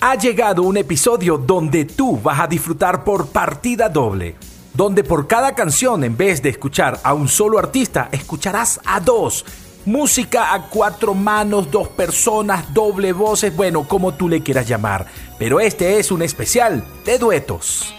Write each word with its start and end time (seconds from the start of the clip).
Ha 0.00 0.14
llegado 0.14 0.62
un 0.62 0.76
episodio 0.76 1.38
donde 1.38 1.84
tú 1.84 2.20
vas 2.22 2.38
a 2.38 2.46
disfrutar 2.46 3.02
por 3.02 3.30
partida 3.30 3.88
doble. 3.88 4.36
Donde 4.72 5.02
por 5.02 5.26
cada 5.26 5.56
canción, 5.56 6.04
en 6.04 6.16
vez 6.16 6.40
de 6.40 6.50
escuchar 6.50 7.00
a 7.02 7.14
un 7.14 7.26
solo 7.26 7.58
artista, 7.58 8.08
escucharás 8.12 8.78
a 8.84 9.00
dos. 9.00 9.44
Música 9.86 10.54
a 10.54 10.68
cuatro 10.68 11.14
manos, 11.14 11.68
dos 11.72 11.88
personas, 11.88 12.72
doble 12.72 13.12
voces, 13.12 13.56
bueno, 13.56 13.88
como 13.88 14.14
tú 14.14 14.28
le 14.28 14.40
quieras 14.40 14.68
llamar. 14.68 15.04
Pero 15.36 15.58
este 15.58 15.98
es 15.98 16.12
un 16.12 16.22
especial 16.22 16.84
de 17.04 17.18
duetos. 17.18 17.92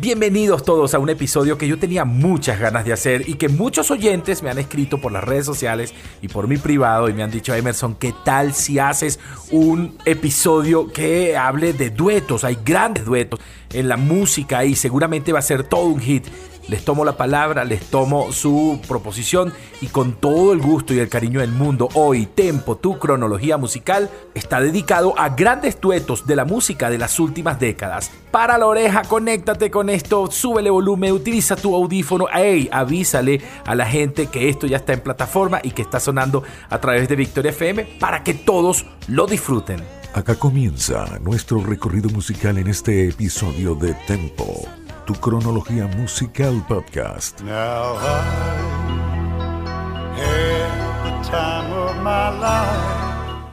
Bienvenidos 0.00 0.62
todos 0.62 0.94
a 0.94 0.98
un 0.98 1.10
episodio 1.10 1.58
que 1.58 1.68
yo 1.68 1.78
tenía 1.78 2.06
muchas 2.06 2.58
ganas 2.58 2.86
de 2.86 2.94
hacer 2.94 3.28
y 3.28 3.34
que 3.34 3.50
muchos 3.50 3.90
oyentes 3.90 4.42
me 4.42 4.48
han 4.48 4.56
escrito 4.56 4.98
por 4.98 5.12
las 5.12 5.22
redes 5.22 5.44
sociales 5.44 5.92
y 6.22 6.28
por 6.28 6.48
mi 6.48 6.56
privado 6.56 7.10
y 7.10 7.12
me 7.12 7.22
han 7.22 7.30
dicho, 7.30 7.54
Emerson, 7.54 7.96
¿qué 7.96 8.14
tal 8.24 8.54
si 8.54 8.78
haces 8.78 9.20
un 9.50 9.98
episodio 10.06 10.90
que 10.90 11.36
hable 11.36 11.74
de 11.74 11.90
duetos? 11.90 12.44
Hay 12.44 12.56
grandes 12.64 13.04
duetos 13.04 13.40
en 13.74 13.88
la 13.88 13.98
música 13.98 14.64
y 14.64 14.74
seguramente 14.74 15.34
va 15.34 15.40
a 15.40 15.42
ser 15.42 15.64
todo 15.64 15.84
un 15.84 16.00
hit 16.00 16.24
les 16.68 16.84
tomo 16.84 17.04
la 17.04 17.16
palabra, 17.16 17.64
les 17.64 17.84
tomo 17.86 18.32
su 18.32 18.80
proposición 18.86 19.52
y 19.80 19.88
con 19.88 20.12
todo 20.14 20.52
el 20.52 20.60
gusto 20.60 20.94
y 20.94 20.98
el 20.98 21.08
cariño 21.08 21.40
del 21.40 21.52
mundo, 21.52 21.88
hoy 21.94 22.26
Tempo, 22.26 22.76
tu 22.76 22.98
cronología 22.98 23.56
musical, 23.56 24.10
está 24.34 24.60
dedicado 24.60 25.18
a 25.18 25.30
grandes 25.30 25.80
duetos 25.80 26.26
de 26.26 26.36
la 26.36 26.44
música 26.44 26.90
de 26.90 26.98
las 26.98 27.18
últimas 27.18 27.58
décadas. 27.58 28.10
Para 28.30 28.58
la 28.58 28.66
oreja, 28.66 29.02
conéctate 29.02 29.70
con 29.70 29.90
esto, 29.90 30.30
súbele 30.30 30.70
volumen, 30.70 31.12
utiliza 31.12 31.56
tu 31.56 31.74
audífono, 31.74 32.26
hey, 32.32 32.68
avísale 32.72 33.40
a 33.66 33.74
la 33.74 33.86
gente 33.86 34.26
que 34.26 34.48
esto 34.48 34.66
ya 34.66 34.78
está 34.78 34.92
en 34.92 35.00
plataforma 35.00 35.60
y 35.62 35.70
que 35.70 35.82
está 35.82 35.98
sonando 36.00 36.42
a 36.68 36.78
través 36.78 37.08
de 37.08 37.16
Victoria 37.16 37.50
FM 37.50 37.84
para 37.98 38.22
que 38.22 38.34
todos 38.34 38.86
lo 39.08 39.26
disfruten. 39.26 39.82
Acá 40.12 40.34
comienza 40.34 41.18
nuestro 41.20 41.60
recorrido 41.60 42.10
musical 42.10 42.58
en 42.58 42.66
este 42.66 43.08
episodio 43.08 43.76
de 43.76 43.94
Tempo 44.06 44.79
tu 45.10 45.20
cronología 45.20 45.88
musical 45.88 46.64
podcast. 46.68 47.40
Now 47.40 47.96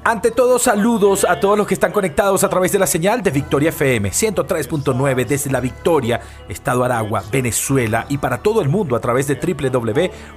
Ante 0.03 0.31
todo, 0.31 0.59
saludos 0.59 1.25
a 1.28 1.39
todos 1.39 1.58
los 1.58 1.66
que 1.67 1.73
están 1.73 1.91
conectados 1.91 2.44
a 2.44 2.50
través 2.50 2.72
de 2.72 2.80
la 2.80 2.88
señal 2.88 3.22
de 3.23 3.31
Victoria 3.31 3.69
FM 3.69 4.11
103.9 4.11 5.25
desde 5.25 5.52
la 5.52 5.59
Victoria, 5.59 6.22
Estado 6.47 6.85
Aragua, 6.85 7.23
Venezuela 7.31 8.05
y 8.08 8.19
para 8.19 8.38
todo 8.38 8.61
el 8.61 8.69
mundo 8.69 8.95
a 8.95 9.02
través 9.02 9.28
de 9.28 9.35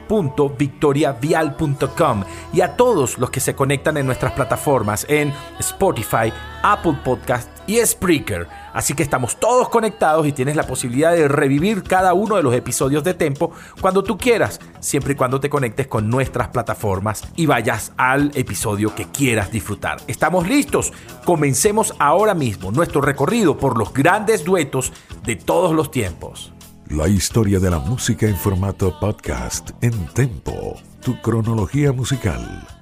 www.victoriavial.com 0.08 2.24
y 2.52 2.62
a 2.62 2.76
todos 2.76 3.18
los 3.18 3.30
que 3.30 3.40
se 3.40 3.54
conectan 3.54 3.98
en 3.98 4.06
nuestras 4.06 4.32
plataformas 4.32 5.06
en 5.08 5.32
Spotify, 5.60 6.32
Apple 6.62 6.96
Podcast 7.04 7.48
y 7.68 7.76
Spreaker. 7.76 8.48
Así 8.72 8.94
que 8.94 9.02
estamos 9.02 9.38
todos 9.38 9.68
conectados 9.68 10.26
y 10.26 10.32
tienes 10.32 10.56
la 10.56 10.66
posibilidad 10.66 11.12
de 11.12 11.28
revivir 11.28 11.82
cada 11.82 12.14
uno 12.14 12.36
de 12.36 12.42
los 12.42 12.54
episodios 12.54 13.04
de 13.04 13.14
Tempo 13.14 13.52
cuando 13.80 14.02
tú 14.02 14.16
quieras, 14.16 14.60
siempre 14.80 15.12
y 15.12 15.16
cuando 15.16 15.40
te 15.40 15.50
conectes 15.50 15.86
con 15.86 16.08
nuestras 16.08 16.48
plataformas 16.48 17.22
y 17.36 17.46
vayas 17.46 17.92
al 17.96 18.30
episodio 18.34 18.94
que 18.94 19.06
quieras 19.06 19.50
disfrutar. 19.50 19.98
¿Estamos 20.06 20.48
listos? 20.48 20.92
Comencemos 21.24 21.94
ahora 21.98 22.34
mismo 22.34 22.70
nuestro 22.72 23.00
recorrido 23.00 23.56
por 23.56 23.78
los 23.78 23.92
grandes 23.92 24.44
duetos 24.44 24.92
de 25.24 25.36
todos 25.36 25.74
los 25.74 25.90
tiempos. 25.90 26.52
La 26.88 27.06
historia 27.06 27.60
de 27.60 27.70
la 27.70 27.78
música 27.78 28.26
en 28.26 28.36
formato 28.36 28.98
podcast 28.98 29.70
en 29.80 30.06
Tempo, 30.08 30.76
tu 31.00 31.20
cronología 31.22 31.92
musical. 31.92 32.79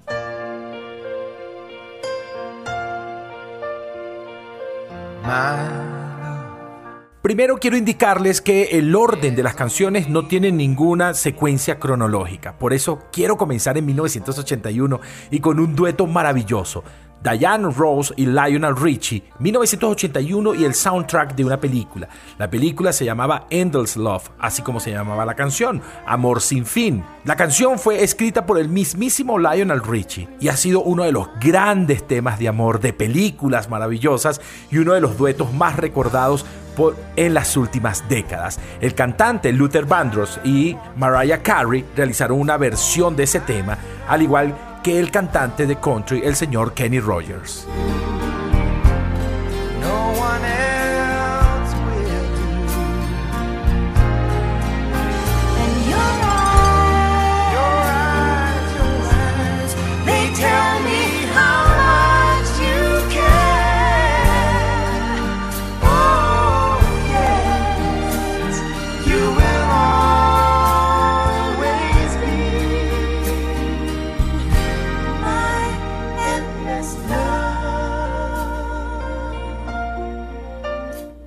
Primero 7.22 7.58
quiero 7.58 7.76
indicarles 7.76 8.40
que 8.40 8.78
el 8.78 8.94
orden 8.94 9.36
de 9.36 9.42
las 9.42 9.54
canciones 9.54 10.08
no 10.08 10.26
tiene 10.26 10.50
ninguna 10.50 11.12
secuencia 11.12 11.78
cronológica, 11.78 12.56
por 12.56 12.72
eso 12.72 13.00
quiero 13.12 13.36
comenzar 13.36 13.76
en 13.76 13.84
1981 13.84 15.00
y 15.30 15.40
con 15.40 15.60
un 15.60 15.76
dueto 15.76 16.06
maravilloso. 16.06 16.84
Diane 17.22 17.68
Rose 17.70 18.14
y 18.16 18.26
Lionel 18.26 18.76
Richie, 18.76 19.24
1981 19.38 20.54
y 20.54 20.64
el 20.64 20.74
soundtrack 20.74 21.34
de 21.34 21.44
una 21.44 21.58
película. 21.58 22.08
La 22.38 22.48
película 22.48 22.92
se 22.92 23.04
llamaba 23.04 23.46
Endless 23.50 23.96
Love, 23.96 24.30
así 24.38 24.62
como 24.62 24.80
se 24.80 24.90
llamaba 24.90 25.24
la 25.24 25.34
canción, 25.34 25.82
Amor 26.06 26.40
sin 26.40 26.64
fin. 26.64 27.04
La 27.24 27.36
canción 27.36 27.78
fue 27.78 28.02
escrita 28.02 28.46
por 28.46 28.58
el 28.58 28.68
mismísimo 28.68 29.38
Lionel 29.38 29.82
Richie 29.82 30.28
y 30.40 30.48
ha 30.48 30.56
sido 30.56 30.82
uno 30.82 31.04
de 31.04 31.12
los 31.12 31.28
grandes 31.40 32.06
temas 32.06 32.38
de 32.38 32.48
amor 32.48 32.80
de 32.80 32.92
películas 32.92 33.68
maravillosas 33.68 34.40
y 34.70 34.78
uno 34.78 34.94
de 34.94 35.00
los 35.00 35.18
duetos 35.18 35.52
más 35.52 35.76
recordados 35.76 36.46
por, 36.76 36.96
en 37.16 37.34
las 37.34 37.56
últimas 37.56 38.08
décadas. 38.08 38.60
El 38.80 38.94
cantante 38.94 39.52
Luther 39.52 39.84
Vandross 39.84 40.40
y 40.44 40.76
Mariah 40.96 41.42
Carey 41.42 41.84
realizaron 41.96 42.40
una 42.40 42.56
versión 42.56 43.16
de 43.16 43.24
ese 43.24 43.40
tema, 43.40 43.76
al 44.08 44.22
igual 44.22 44.54
que 44.54 44.67
que 44.82 44.98
el 44.98 45.10
cantante 45.10 45.66
de 45.66 45.76
country, 45.76 46.22
el 46.24 46.36
señor 46.36 46.74
Kenny 46.74 47.00
Rogers. 47.00 47.66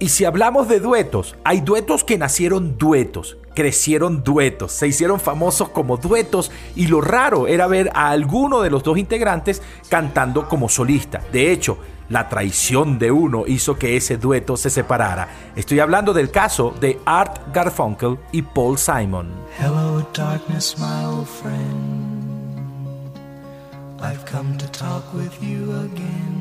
Y 0.02 0.10
si 0.10 0.26
hablamos 0.26 0.68
de 0.68 0.80
duetos, 0.80 1.36
hay 1.44 1.62
duetos 1.62 2.04
que 2.04 2.18
nacieron 2.18 2.76
duetos, 2.80 3.38
crecieron 3.54 4.24
duetos, 4.24 4.72
se 4.72 4.88
hicieron 4.88 5.20
famosos 5.20 5.70
como 5.70 5.98
duetos 5.98 6.50
y 6.76 6.88
lo 6.88 7.02
raro 7.02 7.46
era 7.48 7.68
ver 7.68 7.92
a 7.94 8.10
alguno 8.10 8.62
de 8.62 8.72
los 8.72 8.82
dos 8.82 8.98
integrantes 8.98 9.62
cantando 9.90 10.50
como 10.50 10.70
solista. 10.70 11.22
De 11.32 11.52
hecho, 11.52 11.78
la 12.10 12.30
traición 12.30 12.98
de 12.98 13.12
uno 13.12 13.44
hizo 13.46 13.78
que 13.78 13.96
ese 13.96 14.18
dueto 14.18 14.58
se 14.58 14.72
separara. 14.72 15.28
Estoy 15.56 15.80
hablando 15.80 16.14
del 16.14 16.32
caso 16.32 16.74
de 16.82 17.00
Art 17.06 17.54
Garfunkel 17.54 18.18
y 18.32 18.42
Paul 18.42 18.80
Simon. 18.80 19.32
Hello 19.60 20.04
darkness 20.16 20.80
my 20.80 21.06
old 21.06 21.28
friend. 21.28 22.42
I've 24.02 24.26
come 24.26 24.58
to 24.58 24.68
talk 24.72 25.04
with 25.14 25.32
you 25.44 25.72
again. 25.74 26.41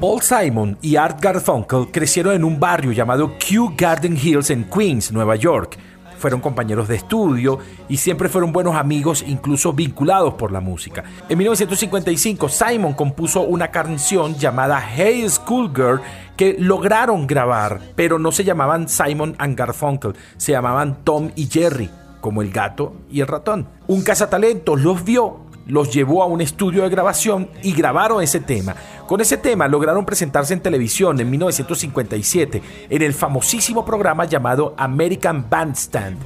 Paul 0.00 0.20
Simon 0.22 0.76
y 0.82 0.96
Art 0.96 1.20
Garfunkel 1.20 1.88
crecieron 1.92 2.34
en 2.34 2.42
un 2.42 2.58
barrio 2.58 2.90
llamado 2.90 3.38
Kew 3.38 3.74
Garden 3.76 4.16
Hills 4.16 4.50
en 4.50 4.64
Queens, 4.64 5.12
Nueva 5.12 5.36
York. 5.36 5.78
Fueron 6.18 6.40
compañeros 6.40 6.88
de 6.88 6.96
estudio 6.96 7.60
y 7.88 7.98
siempre 7.98 8.28
fueron 8.28 8.52
buenos 8.52 8.74
amigos, 8.74 9.24
incluso 9.26 9.72
vinculados 9.72 10.34
por 10.34 10.50
la 10.50 10.60
música. 10.60 11.04
En 11.28 11.38
1955, 11.38 12.48
Simon 12.48 12.94
compuso 12.94 13.42
una 13.42 13.68
canción 13.68 14.34
llamada 14.34 14.80
Hey 14.80 15.24
Schoolgirl 15.28 16.00
que 16.36 16.56
lograron 16.58 17.28
grabar, 17.28 17.80
pero 17.94 18.18
no 18.18 18.32
se 18.32 18.42
llamaban 18.42 18.88
Simon 18.88 19.36
and 19.38 19.56
Garfunkel, 19.56 20.14
se 20.36 20.50
llamaban 20.50 21.04
Tom 21.04 21.30
y 21.36 21.46
Jerry, 21.46 21.90
como 22.20 22.42
el 22.42 22.50
gato 22.50 22.96
y 23.08 23.20
el 23.20 23.28
ratón. 23.28 23.68
Un 23.86 24.02
cazatalentos 24.02 24.80
los 24.80 25.04
vio 25.04 25.49
los 25.70 25.92
llevó 25.92 26.22
a 26.22 26.26
un 26.26 26.40
estudio 26.40 26.82
de 26.82 26.88
grabación 26.88 27.48
y 27.62 27.72
grabaron 27.72 28.22
ese 28.22 28.40
tema. 28.40 28.74
Con 29.06 29.20
ese 29.20 29.36
tema 29.36 29.66
lograron 29.66 30.04
presentarse 30.04 30.54
en 30.54 30.60
televisión 30.60 31.18
en 31.20 31.30
1957 31.30 32.62
en 32.88 33.02
el 33.02 33.12
famosísimo 33.12 33.84
programa 33.84 34.24
llamado 34.24 34.74
American 34.76 35.46
Bandstand. 35.48 36.18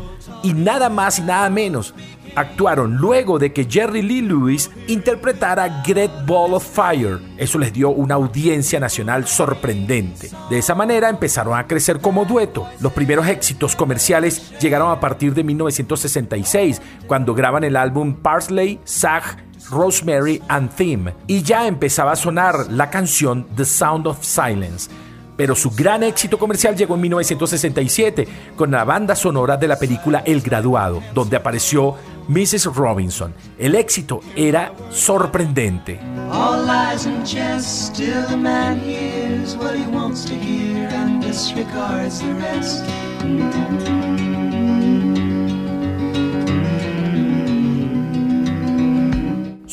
Y 0.43 0.53
nada 0.53 0.89
más 0.91 1.19
y 1.19 1.23
nada 1.23 1.49
menos 1.49 1.95
actuaron 2.35 2.97
luego 2.97 3.39
de 3.39 3.53
que 3.53 3.67
Jerry 3.69 4.03
Lee 4.03 4.23
Lewis 4.23 4.71
interpretara 4.87 5.83
Great 5.87 6.27
Ball 6.27 6.55
of 6.55 6.65
Fire. 6.65 7.19
Eso 7.37 7.59
les 7.59 7.73
dio 7.73 7.91
una 7.91 8.15
audiencia 8.15 8.81
nacional 8.81 9.27
sorprendente. 9.27 10.31
De 10.51 10.59
esa 10.59 10.75
manera 10.75 11.09
empezaron 11.09 11.59
a 11.59 11.67
crecer 11.67 12.01
como 12.01 12.25
dueto. 12.25 12.67
Los 12.81 12.93
primeros 12.93 13.27
éxitos 13.27 13.77
comerciales 13.77 14.59
llegaron 14.61 14.91
a 14.91 15.01
partir 15.01 15.35
de 15.35 15.45
1966, 15.45 16.81
cuando 17.07 17.35
graban 17.35 17.65
el 17.65 17.77
álbum 17.77 18.15
Parsley, 18.15 18.81
Sag, 18.85 19.45
Rosemary 19.71 20.43
and 20.49 20.71
Theme, 20.75 21.15
y 21.27 21.43
ya 21.43 21.67
empezaba 21.67 22.13
a 22.13 22.17
sonar 22.17 22.71
la 22.71 22.91
canción 22.91 23.47
The 23.57 23.65
Sound 23.65 24.07
of 24.07 24.23
Silence 24.23 24.91
pero 25.37 25.55
su 25.55 25.71
gran 25.71 26.03
éxito 26.03 26.39
comercial 26.39 26.77
llegó 26.77 26.95
en 26.95 27.03
1967 27.03 28.29
con 28.57 28.71
la 28.71 28.85
banda 28.85 29.17
sonora 29.17 29.57
de 29.57 29.69
la 29.69 29.79
película 29.79 30.23
El 30.25 30.41
Graduado, 30.41 31.03
donde 31.13 31.37
apareció 31.37 31.97
Mrs. 32.29 32.67
Robinson. 32.75 33.35
El 33.59 33.75
éxito 33.75 34.21
era 34.37 34.73
sorprendente. 34.91 36.01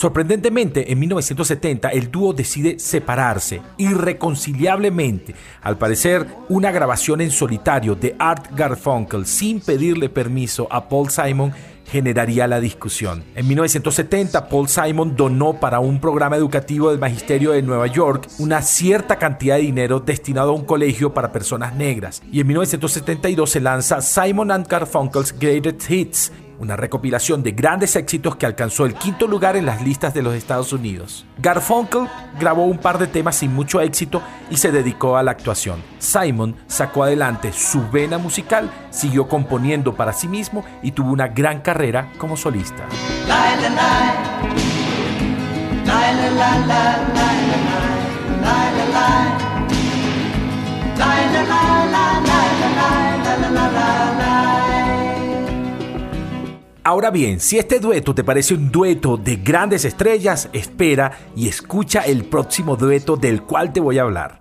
Sorprendentemente, 0.01 0.91
en 0.91 0.97
1970 0.97 1.89
el 1.89 2.09
dúo 2.09 2.33
decide 2.33 2.79
separarse 2.79 3.61
irreconciliablemente. 3.77 5.35
Al 5.61 5.77
parecer, 5.77 6.25
una 6.49 6.71
grabación 6.71 7.21
en 7.21 7.29
solitario 7.29 7.93
de 7.93 8.15
Art 8.17 8.47
Garfunkel 8.55 9.27
sin 9.27 9.59
pedirle 9.59 10.09
permiso 10.09 10.67
a 10.71 10.89
Paul 10.89 11.11
Simon 11.11 11.53
generaría 11.91 12.47
la 12.47 12.61
discusión. 12.61 13.23
En 13.35 13.47
1970, 13.47 14.47
Paul 14.47 14.69
Simon 14.69 15.15
donó 15.17 15.59
para 15.59 15.81
un 15.81 15.99
programa 15.99 16.37
educativo 16.37 16.89
del 16.89 16.99
Magisterio 16.99 17.51
de 17.51 17.61
Nueva 17.61 17.87
York 17.87 18.29
una 18.39 18.61
cierta 18.61 19.17
cantidad 19.17 19.57
de 19.57 19.63
dinero 19.63 19.99
destinado 19.99 20.51
a 20.51 20.55
un 20.55 20.63
colegio 20.63 21.13
para 21.13 21.33
personas 21.33 21.75
negras. 21.75 22.23
Y 22.31 22.39
en 22.39 22.47
1972 22.47 23.49
se 23.49 23.59
lanza 23.59 24.01
Simon 24.01 24.51
and 24.51 24.67
Garfunkel's 24.67 25.37
Greatest 25.37 25.91
Hits, 25.91 26.31
una 26.61 26.75
recopilación 26.75 27.41
de 27.41 27.53
grandes 27.53 27.95
éxitos 27.95 28.35
que 28.35 28.45
alcanzó 28.45 28.85
el 28.85 28.93
quinto 28.93 29.27
lugar 29.27 29.55
en 29.55 29.65
las 29.65 29.81
listas 29.81 30.13
de 30.13 30.21
los 30.21 30.35
Estados 30.35 30.71
Unidos. 30.71 31.25
Garfunkel 31.39 32.07
grabó 32.39 32.65
un 32.65 32.77
par 32.77 32.99
de 32.99 33.07
temas 33.07 33.37
sin 33.37 33.51
mucho 33.51 33.81
éxito 33.81 34.21
y 34.51 34.57
se 34.57 34.71
dedicó 34.71 35.17
a 35.17 35.23
la 35.23 35.31
actuación. 35.31 35.81
Simon 35.97 36.55
sacó 36.67 37.03
adelante 37.03 37.51
su 37.51 37.89
vena 37.89 38.19
musical, 38.19 38.69
siguió 38.91 39.27
componiendo 39.27 39.95
para 39.95 40.13
sí 40.13 40.27
mismo 40.27 40.63
y 40.83 40.91
tuvo 40.91 41.11
una 41.11 41.29
gran 41.29 41.61
carrera 41.61 42.11
como 42.19 42.37
solista. 42.37 42.87
Ahora 56.91 57.09
bien, 57.09 57.39
si 57.39 57.57
este 57.57 57.79
dueto 57.79 58.13
te 58.13 58.21
parece 58.21 58.53
un 58.53 58.69
dueto 58.69 59.15
de 59.15 59.37
grandes 59.37 59.85
estrellas, 59.85 60.49
espera 60.51 61.13
y 61.37 61.47
escucha 61.47 62.01
el 62.01 62.25
próximo 62.25 62.75
dueto 62.75 63.15
del 63.15 63.43
cual 63.43 63.71
te 63.71 63.79
voy 63.79 63.97
a 63.97 64.01
hablar. 64.01 64.40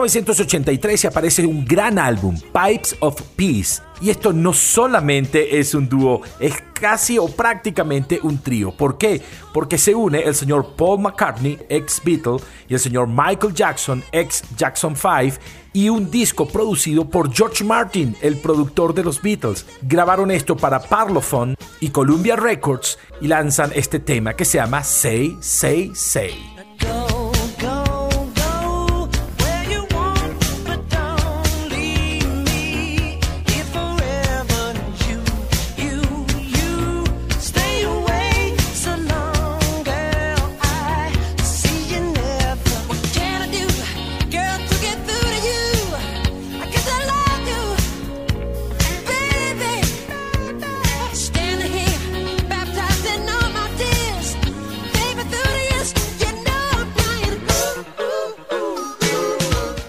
1983 0.00 1.04
aparece 1.04 1.46
un 1.46 1.64
gran 1.64 1.98
álbum, 1.98 2.36
Pipes 2.52 2.96
of 3.00 3.20
Peace. 3.36 3.82
Y 4.00 4.08
esto 4.08 4.32
no 4.32 4.52
solamente 4.52 5.58
es 5.58 5.74
un 5.74 5.88
dúo, 5.88 6.22
es 6.38 6.54
casi 6.72 7.18
o 7.18 7.28
prácticamente 7.28 8.18
un 8.22 8.38
trío. 8.38 8.72
¿Por 8.72 8.96
qué? 8.96 9.20
Porque 9.52 9.76
se 9.76 9.94
une 9.94 10.22
el 10.22 10.34
señor 10.34 10.74
Paul 10.74 11.00
McCartney, 11.00 11.58
ex 11.68 12.02
Beatle, 12.02 12.38
y 12.66 12.74
el 12.74 12.80
señor 12.80 13.08
Michael 13.08 13.52
Jackson, 13.52 14.02
ex 14.10 14.42
Jackson 14.56 14.96
5, 14.96 15.38
y 15.72 15.88
un 15.90 16.10
disco 16.10 16.48
producido 16.48 17.08
por 17.08 17.32
George 17.32 17.62
Martin, 17.62 18.16
el 18.22 18.38
productor 18.38 18.94
de 18.94 19.04
los 19.04 19.20
Beatles. 19.20 19.66
Grabaron 19.82 20.30
esto 20.30 20.56
para 20.56 20.80
Parlophone 20.80 21.54
y 21.80 21.90
Columbia 21.90 22.36
Records 22.36 22.98
y 23.20 23.28
lanzan 23.28 23.70
este 23.74 24.00
tema 24.00 24.34
que 24.34 24.46
se 24.46 24.58
llama 24.58 24.82
Say, 24.82 25.36
Say, 25.40 25.92
Say. 25.94 26.49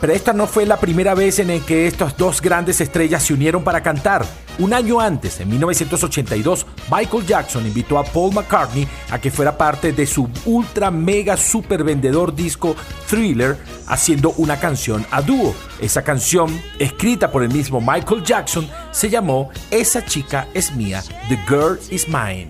'Pero 0.01 0.13
esta 0.13 0.33
no 0.33 0.48
fue 0.48 0.65
la 0.65 0.80
primera 0.80 1.13
vez 1.13 1.38
en 1.38 1.62
que 1.62 1.86
estas 1.86 2.18
dos 2.18 2.42
grandes 2.42 2.81
estrellas 2.81 3.24
se 3.24 3.36
unieron 3.36 3.63
para 3.63 3.83
cantar. 3.83 4.25
Un 4.57 4.74
año 4.74 5.00
antes, 5.00 5.39
en 5.39 5.50
1982, 5.50 6.65
Michael 6.92 7.25
Jackson 7.25 7.67
invitó 7.67 8.00
a 8.00 8.03
Paul 8.03 8.34
McCartney 8.34 8.88
a 9.12 9.22
que 9.22 9.29
fuera 9.29 9.55
parte 9.55 9.93
de 9.93 10.08
su 10.08 10.27
ultra 10.46 10.89
mega 10.89 11.38
super 11.38 11.84
vendedor 11.84 12.36
disco 12.36 12.75
Thriller, 13.08 13.58
haciendo 13.88 14.31
una 14.38 14.60
canción 14.60 15.05
a 15.12 15.22
dúo. 15.22 15.53
Esa 15.79 16.03
canción, 16.03 16.60
escrita 16.79 17.31
por 17.31 17.43
el 17.43 17.50
mismo 17.50 17.79
Michael 17.79 18.24
Jackson, 18.24 18.67
se 18.91 19.10
llamó 19.10 19.51
Esa 19.70 20.03
chica 20.03 20.48
es 20.53 20.75
mía, 20.75 21.03
The 21.29 21.38
Girl 21.48 21.79
is 21.91 22.08
Mine. 22.08 22.50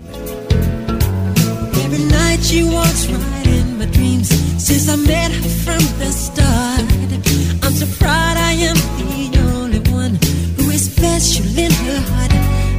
I'm 4.88 5.04
so 7.82 7.88
proud 7.98 8.36
I 8.36 8.52
am 8.68 8.76
the 8.98 9.38
only 9.54 9.80
one 9.90 10.14
who 10.56 10.70
is 10.70 10.82
special 10.92 11.46
in 11.58 11.72
her 11.72 12.00
heart. 12.10 12.32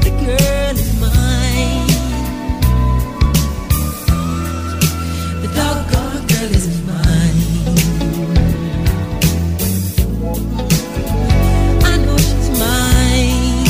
The 0.03 0.12
girl 0.24 0.75
is 0.83 0.91
mine. 1.03 1.88
The 5.41 5.50
doggone 5.60 6.24
girl 6.31 6.51
is 6.60 6.67
mine. 6.89 7.39
I 11.91 11.93
know 12.03 12.17
she's 12.17 12.50
mine. 12.63 13.65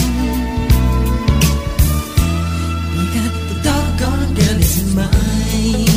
The 3.50 3.56
doggone 3.68 4.34
girl 4.40 4.60
is 4.68 4.76
mine. 4.96 5.88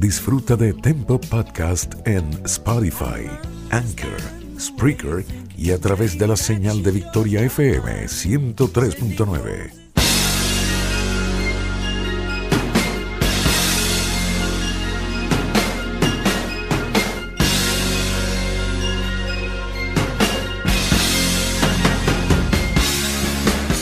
Disfruta 0.00 0.56
de 0.56 0.72
Tempo 0.72 1.18
Podcast 1.18 1.94
en 2.04 2.24
Spotify. 2.44 3.55
Anchor, 3.70 4.20
Spreaker 4.58 5.24
y 5.56 5.70
a 5.70 5.78
través 5.78 6.18
de 6.18 6.26
la 6.26 6.36
señal 6.36 6.82
de 6.82 6.90
Victoria 6.90 7.42
FM 7.42 8.06
103.9. 8.06 9.85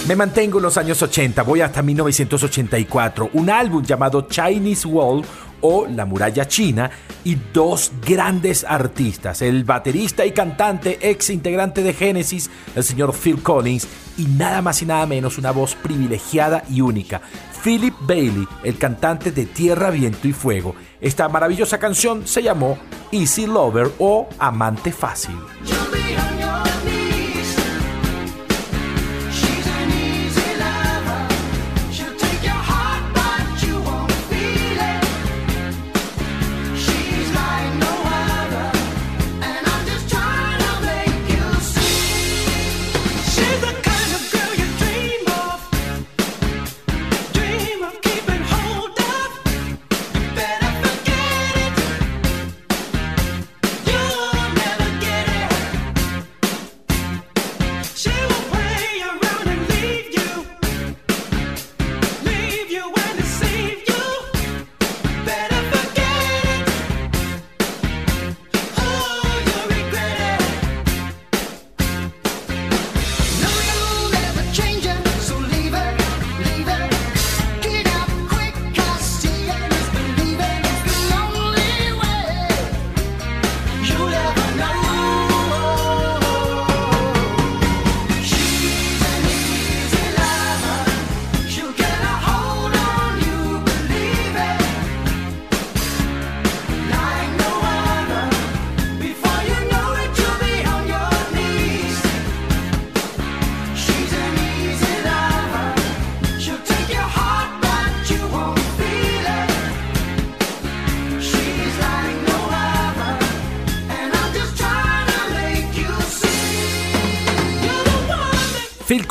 Me 0.06 0.16
mantengo 0.16 0.58
en 0.58 0.64
los 0.64 0.76
años 0.76 1.00
80, 1.00 1.42
voy 1.44 1.62
hasta 1.62 1.80
1984, 1.80 3.30
un 3.32 3.49
álbum 3.49 3.82
llamado 3.82 4.28
Chinese 4.28 4.87
Wall 4.87 5.25
o 5.62 5.87
La 5.87 6.04
muralla 6.04 6.46
china 6.46 6.90
y 7.25 7.38
dos 7.54 7.90
grandes 8.06 8.64
artistas, 8.68 9.40
el 9.40 9.64
baterista 9.64 10.26
y 10.26 10.32
cantante 10.32 10.99
ex 11.00 11.30
integrante 11.30 11.82
de 11.82 11.94
Genesis, 11.94 12.50
el 12.75 12.84
señor 12.84 13.14
Phil 13.14 13.42
Collins, 13.42 13.88
y 14.18 14.26
nada 14.26 14.61
más 14.61 14.82
y 14.82 14.84
nada 14.84 15.06
menos 15.06 15.38
una 15.38 15.52
voz 15.52 15.75
privilegiada 15.75 16.64
y 16.68 16.82
única, 16.82 17.23
Philip 17.62 17.94
Bailey, 18.00 18.46
el 18.62 18.76
cantante 18.76 19.32
de 19.32 19.46
Tierra, 19.46 19.88
Viento 19.88 20.28
y 20.28 20.34
Fuego. 20.34 20.75
Esta 21.00 21.30
maravillosa 21.30 21.78
canción 21.78 22.26
se 22.26 22.42
llamó 22.42 22.76
Easy 23.11 23.46
Lover 23.46 23.90
o 23.99 24.28
Amante 24.38 24.92
Fácil. 24.92 25.38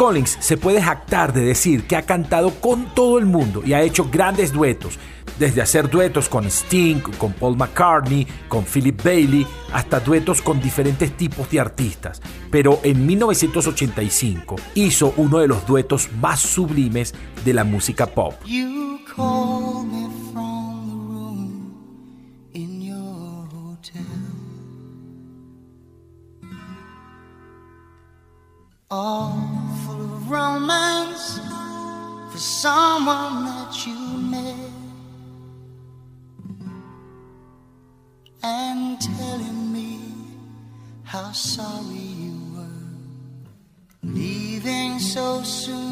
Collins 0.03 0.35
se 0.41 0.57
puede 0.57 0.81
jactar 0.81 1.31
de 1.31 1.45
decir 1.45 1.87
que 1.87 1.95
ha 1.95 2.01
cantado 2.01 2.49
con 2.55 2.93
todo 2.93 3.17
el 3.19 3.25
mundo 3.25 3.61
y 3.65 3.71
ha 3.71 3.81
hecho 3.81 4.09
grandes 4.11 4.51
duetos, 4.51 4.99
desde 5.39 5.61
hacer 5.61 5.89
duetos 5.89 6.27
con 6.27 6.43
Sting, 6.45 6.99
con 7.17 7.31
Paul 7.31 7.55
McCartney, 7.55 8.27
con 8.49 8.65
Philip 8.65 9.01
Bailey, 9.01 9.47
hasta 9.71 10.01
duetos 10.01 10.41
con 10.41 10.59
diferentes 10.59 11.15
tipos 11.15 11.49
de 11.49 11.61
artistas. 11.61 12.21
Pero 12.51 12.81
en 12.83 13.05
1985 13.05 14.57
hizo 14.75 15.13
uno 15.15 15.39
de 15.39 15.47
los 15.47 15.65
duetos 15.65 16.09
más 16.19 16.41
sublimes 16.41 17.13
de 17.45 17.53
la 17.53 17.63
música 17.63 18.05
pop. 18.05 18.33
Romance 30.33 31.39
for 32.31 32.39
someone 32.39 33.45
that 33.45 33.85
you 33.85 33.95
met 34.33 34.71
and 38.41 38.99
telling 38.99 39.71
me 39.71 39.99
how 41.03 41.31
sorry 41.31 42.07
you 42.23 42.33
were 42.55 42.81
leaving 44.01 44.97
so 44.99 45.43
soon. 45.43 45.91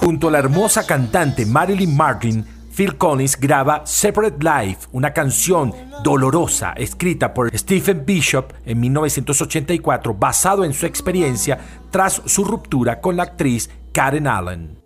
Junto 0.00 0.28
a 0.28 0.30
la 0.30 0.38
hermosa 0.38 0.84
cantante 0.84 1.46
Marilyn 1.46 1.94
Martin, 1.96 2.44
Phil 2.78 2.96
Collins 2.96 3.36
graba 3.40 3.84
Separate 3.84 4.36
Life, 4.38 4.86
una 4.92 5.12
canción 5.12 5.74
dolorosa 6.04 6.74
escrita 6.76 7.34
por 7.34 7.50
Stephen 7.58 8.04
Bishop 8.06 8.52
en 8.64 8.78
1984 8.78 10.14
basado 10.14 10.64
en 10.64 10.72
su 10.72 10.86
experiencia 10.86 11.58
tras 11.90 12.22
su 12.24 12.44
ruptura 12.44 13.00
con 13.00 13.16
la 13.16 13.24
actriz 13.24 13.68
Karen 13.92 14.28
Allen. 14.28 14.78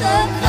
深。 0.00 0.39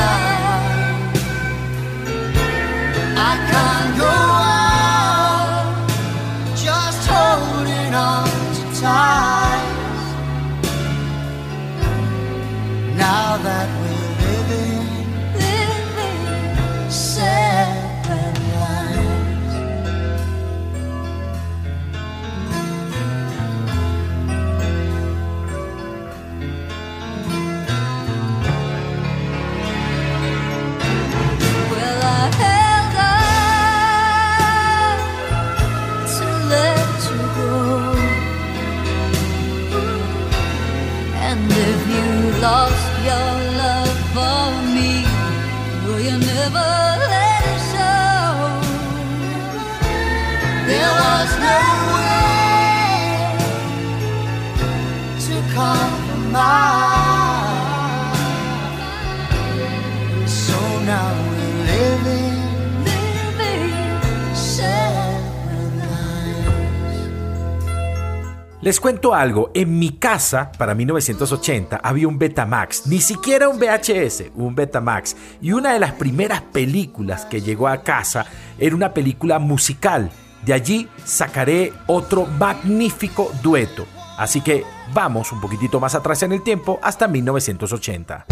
Les 68.62 68.78
cuento 68.78 69.12
algo, 69.12 69.50
en 69.54 69.76
mi 69.76 69.90
casa, 69.90 70.52
para 70.56 70.72
1980, 70.72 71.80
había 71.82 72.06
un 72.06 72.16
Betamax, 72.16 72.86
ni 72.86 73.00
siquiera 73.00 73.48
un 73.48 73.58
VHS, 73.58 74.26
un 74.36 74.54
Betamax. 74.54 75.16
Y 75.40 75.50
una 75.50 75.72
de 75.72 75.80
las 75.80 75.90
primeras 75.94 76.42
películas 76.42 77.24
que 77.24 77.40
llegó 77.40 77.66
a 77.66 77.82
casa 77.82 78.24
era 78.60 78.76
una 78.76 78.94
película 78.94 79.40
musical. 79.40 80.12
De 80.46 80.52
allí 80.52 80.88
sacaré 81.04 81.72
otro 81.88 82.24
magnífico 82.24 83.32
dueto. 83.42 83.84
Así 84.16 84.40
que 84.40 84.62
vamos 84.94 85.32
un 85.32 85.40
poquitito 85.40 85.80
más 85.80 85.96
atrás 85.96 86.22
en 86.22 86.30
el 86.30 86.44
tiempo, 86.44 86.78
hasta 86.84 87.08
1980. 87.08 88.26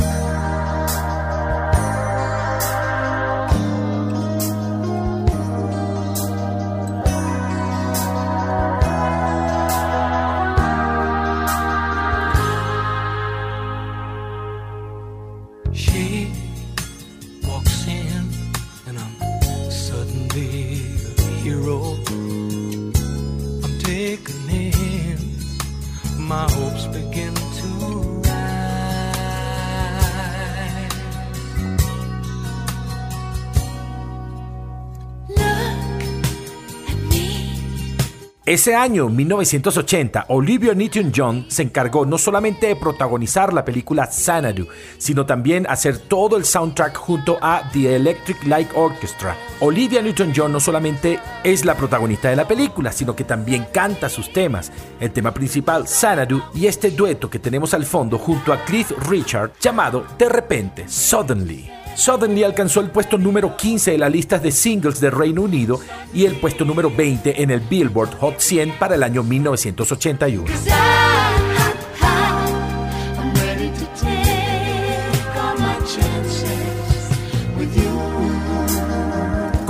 Ese 38.50 38.74
año, 38.74 39.08
1980, 39.08 40.24
Olivia 40.26 40.74
Newton-John 40.74 41.46
se 41.46 41.62
encargó 41.62 42.04
no 42.04 42.18
solamente 42.18 42.66
de 42.66 42.74
protagonizar 42.74 43.52
la 43.52 43.64
película 43.64 44.08
Xanadu, 44.10 44.66
sino 44.98 45.24
también 45.24 45.68
hacer 45.68 45.98
todo 45.98 46.36
el 46.36 46.44
soundtrack 46.44 46.96
junto 46.96 47.38
a 47.40 47.70
The 47.72 47.94
Electric 47.94 48.44
Light 48.48 48.70
Orchestra. 48.74 49.36
Olivia 49.60 50.02
Newton-John 50.02 50.50
no 50.50 50.58
solamente 50.58 51.20
es 51.44 51.64
la 51.64 51.76
protagonista 51.76 52.28
de 52.28 52.34
la 52.34 52.48
película, 52.48 52.90
sino 52.90 53.14
que 53.14 53.22
también 53.22 53.68
canta 53.72 54.08
sus 54.08 54.32
temas, 54.32 54.72
el 54.98 55.12
tema 55.12 55.32
principal 55.32 55.86
Xanadu 55.86 56.42
y 56.52 56.66
este 56.66 56.90
dueto 56.90 57.30
que 57.30 57.38
tenemos 57.38 57.72
al 57.72 57.86
fondo 57.86 58.18
junto 58.18 58.52
a 58.52 58.64
Cliff 58.64 58.90
Richard 59.08 59.52
llamado 59.60 60.04
De 60.18 60.28
repente, 60.28 60.88
Suddenly. 60.88 61.79
Suddenly 61.94 62.44
alcanzó 62.44 62.80
el 62.80 62.90
puesto 62.90 63.18
número 63.18 63.56
15 63.56 63.92
de 63.92 63.98
las 63.98 64.10
listas 64.10 64.42
de 64.42 64.50
singles 64.50 65.00
de 65.00 65.10
Reino 65.10 65.42
Unido 65.42 65.80
y 66.12 66.24
el 66.24 66.36
puesto 66.36 66.64
número 66.64 66.90
20 66.90 67.42
en 67.42 67.50
el 67.50 67.60
Billboard 67.60 68.18
Hot 68.18 68.38
100 68.38 68.78
para 68.78 68.94
el 68.94 69.02
año 69.02 69.22
1981. 69.22 71.09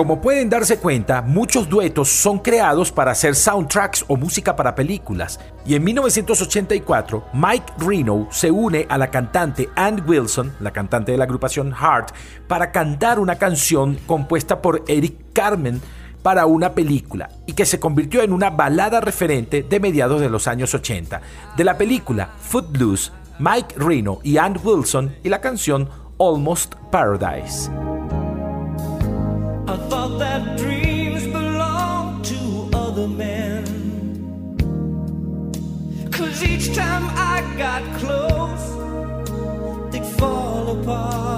Como 0.01 0.23
pueden 0.23 0.49
darse 0.49 0.79
cuenta, 0.79 1.21
muchos 1.21 1.69
duetos 1.69 2.09
son 2.09 2.39
creados 2.39 2.91
para 2.91 3.11
hacer 3.11 3.35
soundtracks 3.37 4.07
o 4.09 4.17
música 4.17 4.57
para 4.57 4.75
películas, 4.75 5.39
y 5.67 5.75
en 5.75 5.85
1984 5.85 7.27
Mike 7.35 7.75
Reno 7.77 8.27
se 8.31 8.51
une 8.51 8.87
a 8.89 8.97
la 8.97 9.11
cantante 9.11 9.69
Ann 9.77 10.03
Wilson, 10.09 10.55
la 10.61 10.71
cantante 10.71 11.13
de 11.13 11.19
la 11.19 11.25
agrupación 11.25 11.75
Heart, 11.75 12.15
para 12.49 12.73
cantar 12.73 13.19
una 13.19 13.37
canción 13.37 13.99
compuesta 14.07 14.63
por 14.63 14.85
Eric 14.89 15.35
Carmen 15.35 15.83
para 16.23 16.47
una 16.47 16.73
película 16.73 17.29
y 17.45 17.53
que 17.53 17.67
se 17.67 17.79
convirtió 17.79 18.23
en 18.23 18.33
una 18.33 18.49
balada 18.49 19.03
referente 19.03 19.65
de 19.65 19.81
mediados 19.81 20.23
de 20.23 20.31
los 20.31 20.49
años 20.49 20.73
80. 20.73 21.21
De 21.59 21.65
la 21.65 21.77
película 21.77 22.31
Footloose, 22.41 23.13
Mike 23.39 23.75
Reno 23.77 24.21
y 24.23 24.39
Ann 24.39 24.59
Wilson 24.65 25.15
y 25.23 25.29
la 25.29 25.43
canción 25.43 25.91
Almost 26.19 26.77
Paradise. 26.91 27.71
That 30.21 30.59
dreams 30.59 31.27
belong 31.29 32.21
to 32.25 32.69
other 32.75 33.09
men. 33.09 33.65
Cause 36.13 36.43
each 36.43 36.75
time 36.75 37.05
I 37.17 37.41
got 37.57 37.83
close, 37.99 38.67
they'd 39.91 40.05
fall 40.19 40.79
apart 40.79 41.30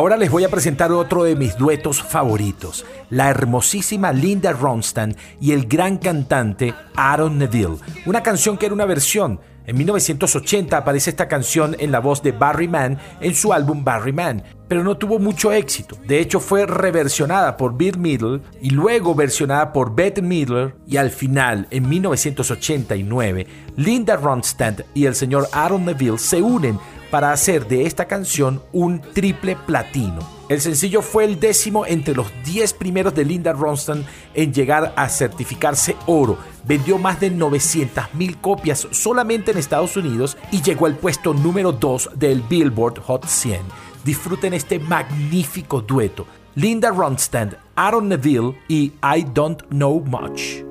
Ahora 0.00 0.16
les 0.16 0.30
voy 0.30 0.44
a 0.44 0.48
presentar 0.48 0.92
otro 0.92 1.24
de 1.24 1.36
mis 1.36 1.58
duetos 1.58 2.02
favoritos, 2.02 2.86
la 3.10 3.28
hermosísima 3.28 4.14
Linda 4.14 4.50
Ronstadt 4.50 5.14
y 5.42 5.52
el 5.52 5.66
gran 5.66 5.98
cantante 5.98 6.72
Aaron 6.96 7.36
Neville, 7.36 7.76
una 8.06 8.22
canción 8.22 8.56
que 8.56 8.64
era 8.64 8.74
una 8.74 8.86
versión. 8.86 9.40
En 9.66 9.76
1980 9.76 10.74
aparece 10.74 11.10
esta 11.10 11.28
canción 11.28 11.76
en 11.78 11.92
la 11.92 12.00
voz 12.00 12.22
de 12.22 12.32
Barry 12.32 12.66
Mann 12.66 12.98
en 13.20 13.34
su 13.34 13.52
álbum 13.52 13.84
Barry 13.84 14.14
Mann, 14.14 14.42
pero 14.68 14.82
no 14.82 14.96
tuvo 14.96 15.18
mucho 15.18 15.52
éxito. 15.52 15.98
De 16.06 16.18
hecho 16.18 16.40
fue 16.40 16.64
reversionada 16.64 17.58
por 17.58 17.76
Bill 17.76 17.98
Midler 17.98 18.40
y 18.62 18.70
luego 18.70 19.14
versionada 19.14 19.70
por 19.70 19.94
Bette 19.94 20.22
Midler 20.22 20.76
y 20.86 20.96
al 20.96 21.10
final, 21.10 21.66
en 21.70 21.86
1989, 21.86 23.46
Linda 23.76 24.16
Ronstadt 24.16 24.80
y 24.94 25.04
el 25.04 25.14
señor 25.14 25.46
Aaron 25.52 25.84
Neville 25.84 26.16
se 26.16 26.40
unen 26.40 26.78
para 27.10 27.32
hacer 27.32 27.66
de 27.66 27.86
esta 27.86 28.06
canción 28.06 28.62
un 28.72 29.00
triple 29.00 29.56
platino. 29.56 30.20
El 30.48 30.60
sencillo 30.60 31.00
fue 31.00 31.24
el 31.24 31.38
décimo 31.38 31.86
entre 31.86 32.14
los 32.14 32.26
10 32.44 32.72
primeros 32.74 33.14
de 33.14 33.24
Linda 33.24 33.52
Ronstadt 33.52 33.98
en 34.34 34.52
llegar 34.52 34.92
a 34.96 35.08
certificarse 35.08 35.96
oro. 36.06 36.38
Vendió 36.64 36.98
más 36.98 37.20
de 37.20 37.32
900.000 37.32 38.40
copias 38.40 38.88
solamente 38.90 39.52
en 39.52 39.58
Estados 39.58 39.96
Unidos 39.96 40.36
y 40.50 40.60
llegó 40.60 40.86
al 40.86 40.96
puesto 40.96 41.34
número 41.34 41.72
2 41.72 42.10
del 42.16 42.42
Billboard 42.42 43.00
Hot 43.02 43.26
100. 43.26 43.60
Disfruten 44.04 44.54
este 44.54 44.78
magnífico 44.78 45.80
dueto. 45.80 46.26
Linda 46.56 46.90
Ronstadt, 46.90 47.54
Aaron 47.76 48.08
Neville 48.08 48.58
y 48.66 48.92
I 49.02 49.24
Don't 49.32 49.62
Know 49.68 50.00
Much. 50.00 50.64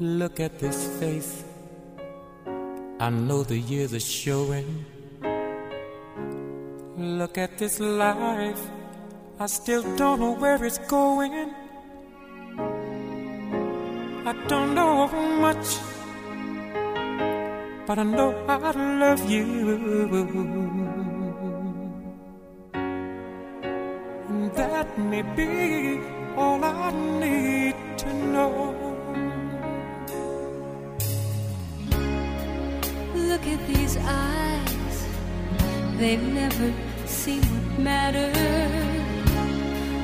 Look 0.00 0.40
at 0.40 0.58
this 0.58 0.88
face. 0.98 1.44
I 2.98 3.10
know 3.10 3.44
the 3.44 3.58
years 3.58 3.92
are 3.92 4.00
showing. 4.00 4.84
Look 6.96 7.38
at 7.38 7.58
this 7.58 7.80
life. 7.80 8.70
I 9.40 9.46
still 9.46 9.82
don't 9.96 10.20
know 10.20 10.34
where 10.36 10.64
it's 10.64 10.78
going. 10.86 11.50
I 14.26 14.32
don't 14.48 14.74
know 14.74 15.08
much, 15.40 15.78
but 17.86 17.98
I 17.98 18.04
know 18.04 18.32
I 18.46 18.70
love 18.70 19.28
you. 19.28 19.44
And 24.28 24.54
that 24.54 24.98
may 24.98 25.22
be 25.22 26.00
all 26.36 26.62
I 26.64 26.92
need 26.92 27.74
to 27.98 28.12
know. 28.14 28.74
Look 33.14 33.46
at 33.46 33.66
these 33.66 33.96
eyes, 33.96 34.53
they've 35.98 36.22
never 36.22 36.72
seen 37.06 37.42
what 37.42 37.78
matters. 37.78 38.36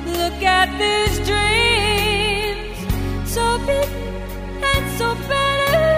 Look 0.07 0.43
at 0.43 0.69
these 0.79 1.19
dreams, 1.27 2.79
so 3.29 3.59
big 3.67 3.89
and 4.63 4.85
so 4.99 5.15
better. 5.29 5.89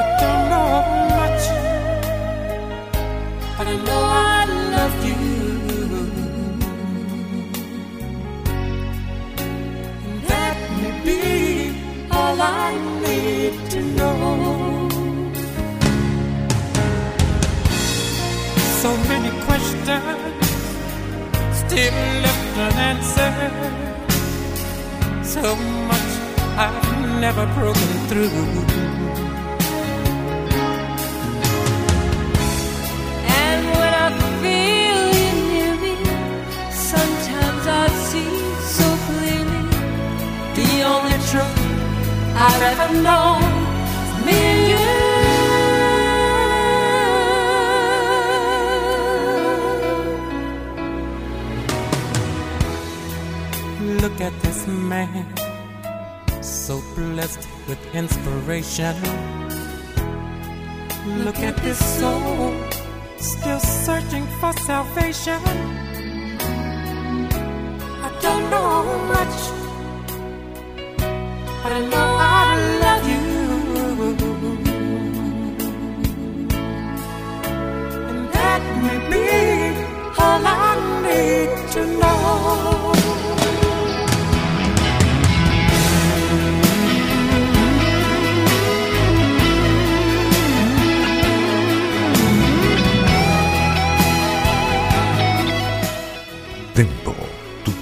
I 0.00 0.02
don't 0.22 0.44
know 0.52 0.70
much, 1.14 1.44
but 3.56 3.66
I 3.66 3.76
know 3.86 4.02
I 4.02 4.44
love 4.76 4.96
you. 5.08 5.20
And 10.08 10.22
that 10.30 10.56
may 10.80 10.94
be 11.04 11.20
all 12.10 12.40
I 12.40 12.72
need 13.02 13.70
to 13.70 13.80
know. 13.82 14.77
So 18.88 18.96
many 19.06 19.30
questions 19.44 19.86
still 21.52 21.92
left 22.24 22.56
unanswered. 22.66 23.52
So 25.22 25.56
much 25.90 26.10
I've 26.56 27.20
never 27.20 27.44
broken 27.58 27.90
through. 28.08 28.32
And 33.44 33.62
when 33.78 33.92
I 34.04 34.08
feel 34.40 35.00
you 35.18 35.30
near 35.52 35.74
me, 35.84 35.94
sometimes 36.70 37.64
I 37.66 37.88
see 38.08 38.32
so 38.78 38.86
clearly 39.06 39.64
the 40.58 40.70
only 40.92 41.18
truth 41.28 41.60
I've 42.46 42.62
ever 42.72 42.88
known 43.02 43.57
Look 54.18 54.32
at 54.32 54.42
this 54.42 54.66
man, 54.66 55.32
so 56.42 56.82
blessed 56.96 57.46
with 57.68 57.78
inspiration. 57.94 58.96
Look 61.24 61.38
at 61.38 61.56
this 61.58 61.78
soul, 61.78 62.52
still 63.20 63.60
searching 63.60 64.26
for 64.40 64.52
salvation. 64.54 65.40
I 68.02 68.10
don't 68.20 68.50
know 68.50 68.82
much, 69.14 69.38
but 71.62 71.72
I 71.74 71.80
know 71.86 72.08
I 72.18 72.56
love 72.82 73.04
you. 73.12 73.22
And 78.08 78.20
that 78.34 78.62
may 78.82 78.98
be 79.12 79.26
all 80.18 80.44
I 80.44 80.74
need 81.06 81.50
to 81.74 81.86
know. 82.00 82.17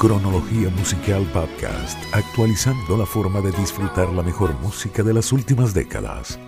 Cronología 0.06 0.70
musical 0.70 1.22
podcast, 1.32 1.98
actualizando 2.12 2.96
la 2.96 3.04
forma 3.04 3.40
de 3.40 3.50
disfrutar 3.50 4.08
la 4.10 4.22
mejor 4.22 4.54
música 4.60 5.02
de 5.02 5.12
las 5.12 5.32
últimas 5.32 5.74
décadas. 5.74 6.38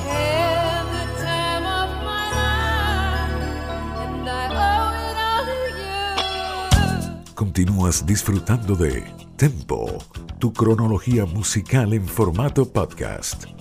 had 0.07 0.85
the 0.97 1.07
time 1.23 1.65
of 1.81 1.89
my 2.09 2.27
life, 2.41 3.41
and 4.03 4.29
I 4.29 4.45
owe 4.67 4.95
it 5.07 5.17
all 5.31 5.45
to 5.47 5.59
you. 5.81 7.35
Continúas 7.35 8.05
disfrutando 8.05 8.75
de 8.75 9.05
Tempo, 9.37 9.99
tu 10.39 10.53
cronología 10.53 11.27
musical 11.27 11.93
en 11.93 12.07
formato 12.09 12.65
podcast. 12.73 13.56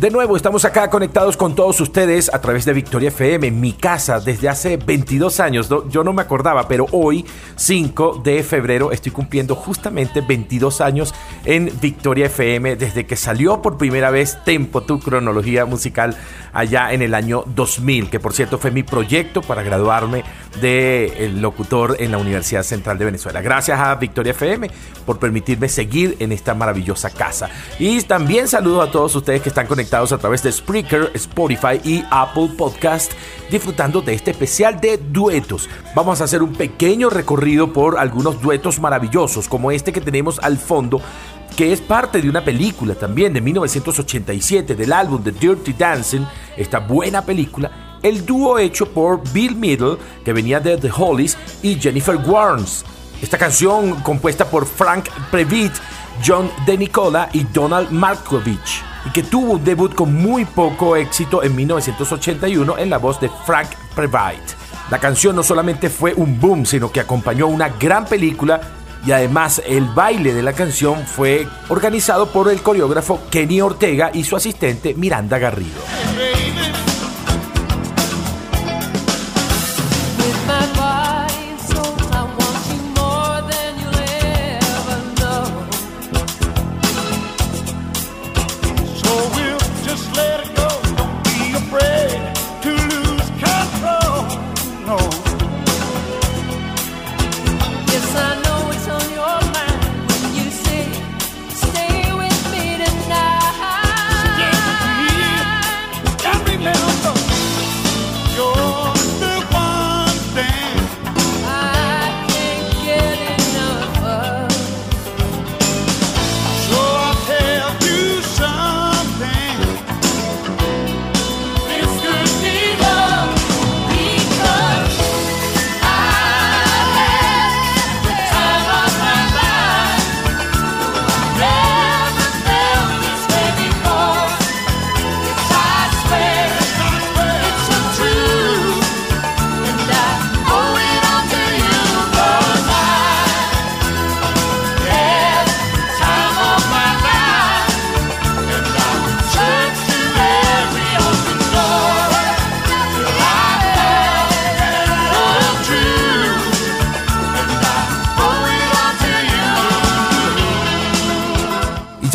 De 0.00 0.10
nuevo, 0.10 0.36
estamos 0.36 0.64
acá 0.64 0.90
conectados 0.90 1.36
con 1.36 1.54
todos 1.54 1.80
ustedes 1.80 2.28
a 2.34 2.40
través 2.40 2.64
de 2.64 2.72
Victoria 2.72 3.10
FM, 3.10 3.52
mi 3.52 3.72
casa, 3.72 4.18
desde 4.18 4.48
hace 4.48 4.76
22 4.76 5.38
años. 5.38 5.68
Yo 5.88 6.02
no 6.02 6.12
me 6.12 6.20
acordaba, 6.20 6.66
pero 6.66 6.86
hoy, 6.90 7.24
5 7.54 8.20
de 8.24 8.42
febrero, 8.42 8.90
estoy 8.90 9.12
cumpliendo 9.12 9.54
justamente 9.54 10.20
22 10.20 10.80
años 10.80 11.14
en 11.44 11.70
Victoria 11.80 12.26
FM, 12.26 12.74
desde 12.74 13.06
que 13.06 13.14
salió 13.14 13.62
por 13.62 13.78
primera 13.78 14.10
vez 14.10 14.36
Tempo, 14.44 14.80
tu 14.82 14.98
cronología 14.98 15.64
musical, 15.64 16.16
allá 16.52 16.92
en 16.92 17.00
el 17.00 17.14
año 17.14 17.44
2000, 17.54 18.10
que 18.10 18.18
por 18.18 18.32
cierto 18.32 18.58
fue 18.58 18.72
mi 18.72 18.82
proyecto 18.82 19.42
para 19.42 19.62
graduarme 19.62 20.24
de 20.60 21.24
el 21.24 21.40
locutor 21.40 21.96
en 22.00 22.10
la 22.10 22.18
Universidad 22.18 22.64
Central 22.64 22.98
de 22.98 23.04
Venezuela. 23.04 23.40
Gracias 23.42 23.78
a 23.78 23.94
Victoria 23.94 24.32
FM 24.32 24.68
por 25.06 25.20
permitirme 25.20 25.68
seguir 25.68 26.16
en 26.18 26.32
esta 26.32 26.52
maravillosa 26.52 27.10
casa. 27.10 27.48
Y 27.78 28.02
también 28.02 28.48
saludo 28.48 28.82
a 28.82 28.90
todos 28.90 29.14
ustedes 29.14 29.40
que 29.40 29.50
están 29.50 29.68
conectados 29.68 29.83
a 29.92 30.18
través 30.18 30.42
de 30.42 30.50
Spreaker, 30.50 31.10
Spotify 31.14 31.80
y 31.84 32.04
Apple 32.10 32.50
Podcast, 32.56 33.12
disfrutando 33.50 34.00
de 34.00 34.14
este 34.14 34.30
especial 34.30 34.80
de 34.80 34.96
duetos. 34.96 35.68
Vamos 35.94 36.20
a 36.20 36.24
hacer 36.24 36.42
un 36.42 36.54
pequeño 36.54 37.10
recorrido 37.10 37.72
por 37.72 37.98
algunos 37.98 38.40
duetos 38.40 38.80
maravillosos, 38.80 39.46
como 39.46 39.70
este 39.70 39.92
que 39.92 40.00
tenemos 40.00 40.38
al 40.40 40.58
fondo 40.58 41.00
que 41.56 41.72
es 41.72 41.80
parte 41.80 42.20
de 42.20 42.28
una 42.28 42.44
película 42.44 42.94
también 42.96 43.32
de 43.32 43.40
1987 43.40 44.74
del 44.74 44.92
álbum 44.92 45.22
de 45.22 45.30
Dirty 45.30 45.72
Dancing, 45.72 46.22
esta 46.56 46.80
buena 46.80 47.22
película, 47.22 47.98
el 48.02 48.26
dúo 48.26 48.58
hecho 48.58 48.86
por 48.86 49.22
Bill 49.32 49.54
Middle, 49.54 49.98
que 50.24 50.32
venía 50.32 50.58
de 50.58 50.76
The 50.76 50.90
Hollies, 50.90 51.38
y 51.62 51.76
Jennifer 51.76 52.16
Warnes. 52.16 52.84
Esta 53.22 53.38
canción 53.38 53.94
compuesta 54.02 54.44
por 54.46 54.66
Frank 54.66 55.08
Previtt, 55.30 55.72
John 56.26 56.50
De 56.66 56.76
Nicola 56.76 57.28
y 57.32 57.44
Donald 57.44 57.90
Markovich, 57.92 58.82
y 59.06 59.10
que 59.10 59.22
tuvo 59.22 59.52
un 59.52 59.64
debut 59.64 59.94
con 59.94 60.14
muy 60.14 60.44
poco 60.44 60.96
éxito 60.96 61.42
en 61.42 61.54
1981 61.54 62.78
en 62.78 62.90
la 62.90 62.98
voz 62.98 63.20
de 63.20 63.30
Frank 63.46 63.68
Previtt. 63.94 64.42
La 64.90 64.98
canción 64.98 65.34
no 65.36 65.42
solamente 65.42 65.88
fue 65.88 66.14
un 66.14 66.38
boom, 66.40 66.66
sino 66.66 66.90
que 66.90 67.00
acompañó 67.00 67.46
una 67.46 67.68
gran 67.68 68.06
película 68.06 68.60
y 69.06 69.12
además 69.12 69.62
el 69.66 69.86
baile 69.86 70.32
de 70.32 70.42
la 70.42 70.52
canción 70.52 71.04
fue 71.06 71.46
organizado 71.68 72.30
por 72.30 72.50
el 72.50 72.62
coreógrafo 72.62 73.20
Kenny 73.30 73.60
Ortega 73.60 74.10
y 74.12 74.24
su 74.24 74.36
asistente 74.36 74.94
Miranda 74.94 75.38
Garrido. 75.38 75.80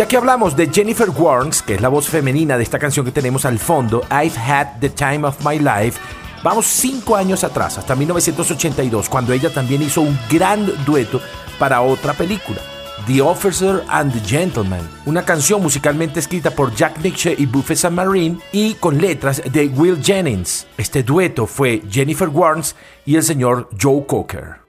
Que 0.10 0.18
hablamos 0.18 0.56
de 0.56 0.68
Jennifer 0.74 1.08
Warnes, 1.12 1.62
que 1.62 1.76
es 1.76 1.82
la 1.82 1.88
voz 1.88 2.10
femenina 2.10 2.58
de 2.58 2.64
esta 2.64 2.80
canción 2.80 3.06
que 3.06 3.12
tenemos 3.12 3.46
al 3.46 3.60
fondo, 3.60 4.02
I've 4.10 4.36
Had 4.40 4.80
the 4.80 4.90
Time 4.90 5.28
of 5.28 5.46
My 5.46 5.60
Life, 5.60 6.00
vamos 6.44 6.66
cinco 6.66 7.16
años 7.16 7.44
atrás, 7.44 7.78
hasta 7.78 7.96
1982, 7.96 9.08
cuando 9.08 9.34
ella 9.34 9.54
también 9.54 9.84
hizo 9.84 10.02
un 10.02 10.18
gran 10.28 10.68
dueto 10.84 11.22
para 11.60 11.82
otra 11.82 12.14
película. 12.14 12.60
The 13.06 13.22
Officer 13.22 13.84
and 13.88 14.12
the 14.12 14.20
Gentleman, 14.28 14.82
una 15.06 15.24
canción 15.24 15.62
musicalmente 15.62 16.20
escrita 16.20 16.50
por 16.50 16.74
Jack 16.74 16.98
Nitzsche 17.04 17.36
y 17.38 17.46
Buffet 17.46 17.78
Saint-Marine 17.78 18.40
y 18.52 18.74
con 18.74 18.98
letras 18.98 19.44
de 19.52 19.68
Will 19.68 20.04
Jennings. 20.04 20.66
Este 20.76 21.04
dueto 21.04 21.46
fue 21.46 21.84
Jennifer 21.88 22.30
Warnes 22.30 22.76
y 23.06 23.16
el 23.16 23.22
señor 23.22 23.70
Joe 23.80 24.08
Cocker. 24.08 24.69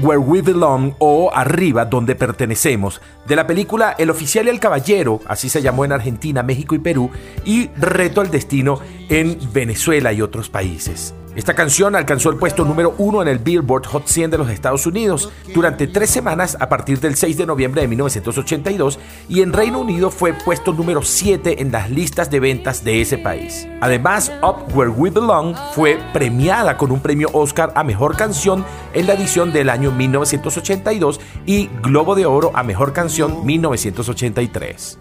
Where 0.00 0.18
We 0.18 0.42
Belong 0.42 0.94
o 0.98 1.30
Arriba 1.34 1.84
donde 1.84 2.14
pertenecemos, 2.14 3.00
de 3.26 3.36
la 3.36 3.46
película 3.46 3.94
El 3.98 4.10
oficial 4.10 4.46
y 4.46 4.50
el 4.50 4.60
caballero, 4.60 5.20
así 5.26 5.48
se 5.48 5.62
llamó 5.62 5.84
en 5.84 5.92
Argentina, 5.92 6.42
México 6.42 6.74
y 6.74 6.78
Perú, 6.78 7.10
y 7.44 7.68
Reto 7.76 8.20
al 8.20 8.30
destino 8.30 8.80
en 9.08 9.38
Venezuela 9.52 10.12
y 10.12 10.22
otros 10.22 10.48
países. 10.48 11.14
Esta 11.38 11.54
canción 11.54 11.94
alcanzó 11.94 12.30
el 12.30 12.36
puesto 12.36 12.64
número 12.64 12.96
uno 12.98 13.22
en 13.22 13.28
el 13.28 13.38
Billboard 13.38 13.86
Hot 13.86 14.08
100 14.08 14.32
de 14.32 14.38
los 14.38 14.50
Estados 14.50 14.84
Unidos 14.86 15.30
durante 15.54 15.86
tres 15.86 16.10
semanas 16.10 16.56
a 16.58 16.68
partir 16.68 16.98
del 16.98 17.14
6 17.14 17.36
de 17.36 17.46
noviembre 17.46 17.80
de 17.80 17.86
1982 17.86 18.98
y 19.28 19.42
en 19.42 19.52
Reino 19.52 19.78
Unido 19.78 20.10
fue 20.10 20.32
puesto 20.32 20.72
número 20.72 21.00
7 21.00 21.62
en 21.62 21.70
las 21.70 21.92
listas 21.92 22.28
de 22.28 22.40
ventas 22.40 22.82
de 22.82 23.00
ese 23.02 23.18
país. 23.18 23.68
Además, 23.80 24.32
Up 24.42 24.76
Where 24.76 24.90
We 24.90 25.10
Belong 25.10 25.54
fue 25.74 26.00
premiada 26.12 26.76
con 26.76 26.90
un 26.90 26.98
premio 26.98 27.28
Oscar 27.32 27.72
a 27.76 27.84
Mejor 27.84 28.16
Canción 28.16 28.64
en 28.92 29.06
la 29.06 29.12
edición 29.12 29.52
del 29.52 29.70
año 29.70 29.92
1982 29.92 31.20
y 31.46 31.70
Globo 31.84 32.16
de 32.16 32.26
Oro 32.26 32.50
a 32.52 32.64
Mejor 32.64 32.92
Canción 32.92 33.46
1983. 33.46 34.98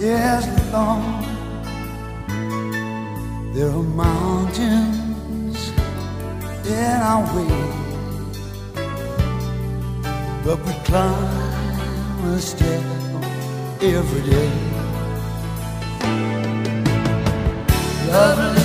Yes, 0.00 0.48
Lord, 0.72 1.24
there 3.54 3.68
are 3.68 3.82
mountains 3.94 5.01
in 6.66 7.00
our 7.00 7.24
way, 7.34 7.48
but 10.44 10.58
we 10.64 10.72
climb 10.84 12.24
a 12.24 12.40
step 12.40 12.82
every 13.82 14.22
day. 14.30 14.50
Love 18.08 18.61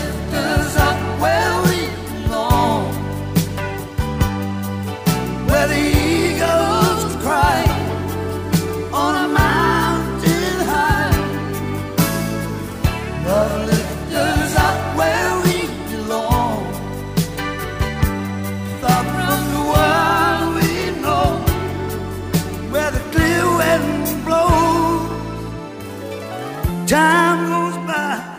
Time 26.88 27.50
goes 27.50 27.76
by. 27.86 28.38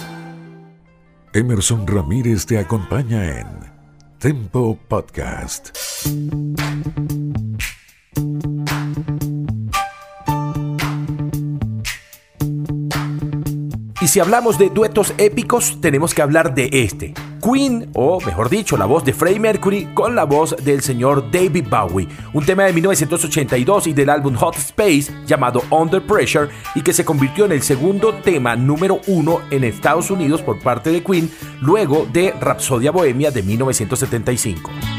Emerson 1.34 1.86
Ramírez 1.86 2.46
te 2.46 2.58
acompaña 2.58 3.40
en 3.40 3.46
Tempo 4.18 4.78
Podcast. 4.88 5.76
Y 14.00 14.08
si 14.08 14.20
hablamos 14.20 14.58
de 14.58 14.70
duetos 14.70 15.12
épicos, 15.18 15.78
tenemos 15.82 16.14
que 16.14 16.22
hablar 16.22 16.54
de 16.54 16.70
este. 16.72 17.12
Queen, 17.50 17.90
o 17.94 18.20
mejor 18.20 18.50
dicho, 18.50 18.76
la 18.76 18.84
voz 18.84 19.04
de 19.04 19.14
Freddie 19.14 19.40
Mercury 19.40 19.88
con 19.94 20.14
la 20.14 20.24
voz 20.24 20.54
del 20.62 20.82
señor 20.82 21.30
David 21.30 21.66
Bowie, 21.70 22.06
un 22.34 22.44
tema 22.44 22.64
de 22.64 22.74
1982 22.74 23.86
y 23.86 23.92
del 23.94 24.10
álbum 24.10 24.34
Hot 24.34 24.56
Space 24.56 25.10
llamado 25.26 25.62
Under 25.70 26.02
Pressure 26.02 26.48
y 26.74 26.82
que 26.82 26.92
se 26.92 27.06
convirtió 27.06 27.46
en 27.46 27.52
el 27.52 27.62
segundo 27.62 28.12
tema 28.12 28.54
número 28.54 29.00
uno 29.06 29.40
en 29.50 29.64
Estados 29.64 30.10
Unidos 30.10 30.42
por 30.42 30.60
parte 30.60 30.90
de 30.90 31.02
Queen 31.02 31.30
luego 31.62 32.06
de 32.12 32.32
Rapsodia 32.32 32.90
Bohemia 32.90 33.30
de 33.30 33.42
1975. 33.42 34.97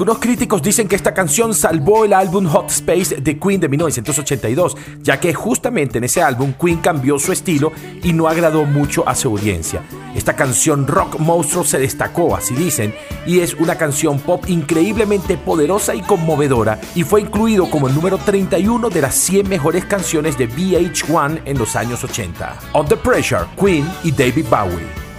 Algunos 0.00 0.18
críticos 0.18 0.62
dicen 0.62 0.88
que 0.88 0.96
esta 0.96 1.12
canción 1.12 1.52
salvó 1.52 2.06
el 2.06 2.14
álbum 2.14 2.46
Hot 2.46 2.70
Space 2.70 3.16
de 3.16 3.38
Queen 3.38 3.60
de 3.60 3.68
1982, 3.68 4.74
ya 5.02 5.20
que 5.20 5.34
justamente 5.34 5.98
en 5.98 6.04
ese 6.04 6.22
álbum 6.22 6.54
Queen 6.54 6.78
cambió 6.78 7.18
su 7.18 7.32
estilo 7.32 7.70
y 8.02 8.14
no 8.14 8.26
agradó 8.26 8.64
mucho 8.64 9.06
a 9.06 9.14
su 9.14 9.28
audiencia. 9.28 9.82
Esta 10.14 10.34
canción 10.34 10.86
rock 10.86 11.18
monstruo 11.18 11.64
se 11.64 11.78
destacó, 11.78 12.34
así 12.34 12.54
dicen, 12.54 12.94
y 13.26 13.40
es 13.40 13.52
una 13.52 13.74
canción 13.74 14.20
pop 14.20 14.42
increíblemente 14.48 15.36
poderosa 15.36 15.94
y 15.94 16.00
conmovedora 16.00 16.80
y 16.94 17.02
fue 17.02 17.20
incluido 17.20 17.68
como 17.68 17.86
el 17.86 17.94
número 17.94 18.16
31 18.16 18.88
de 18.88 19.02
las 19.02 19.14
100 19.16 19.50
mejores 19.50 19.84
canciones 19.84 20.38
de 20.38 20.48
VH1 20.48 21.42
en 21.44 21.58
los 21.58 21.76
años 21.76 22.02
80. 22.02 22.58
Under 22.72 22.98
Pressure, 22.98 23.44
Queen 23.60 23.86
y 24.02 24.12
David 24.12 24.46
Bowie. 24.48 25.09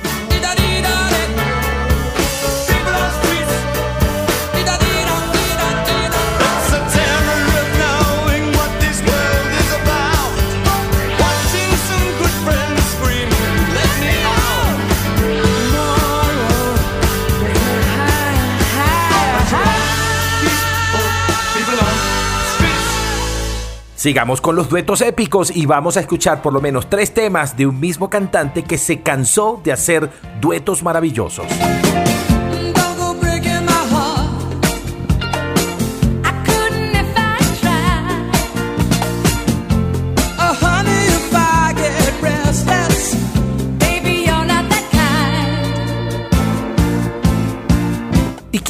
Sigamos 24.01 24.41
con 24.41 24.55
los 24.55 24.67
duetos 24.67 25.01
épicos 25.01 25.55
y 25.55 25.67
vamos 25.67 25.95
a 25.95 25.99
escuchar 25.99 26.41
por 26.41 26.53
lo 26.53 26.59
menos 26.59 26.89
tres 26.89 27.13
temas 27.13 27.55
de 27.55 27.67
un 27.67 27.79
mismo 27.79 28.09
cantante 28.09 28.63
que 28.63 28.79
se 28.79 29.01
cansó 29.01 29.61
de 29.63 29.73
hacer 29.73 30.09
duetos 30.41 30.81
maravillosos. 30.81 31.45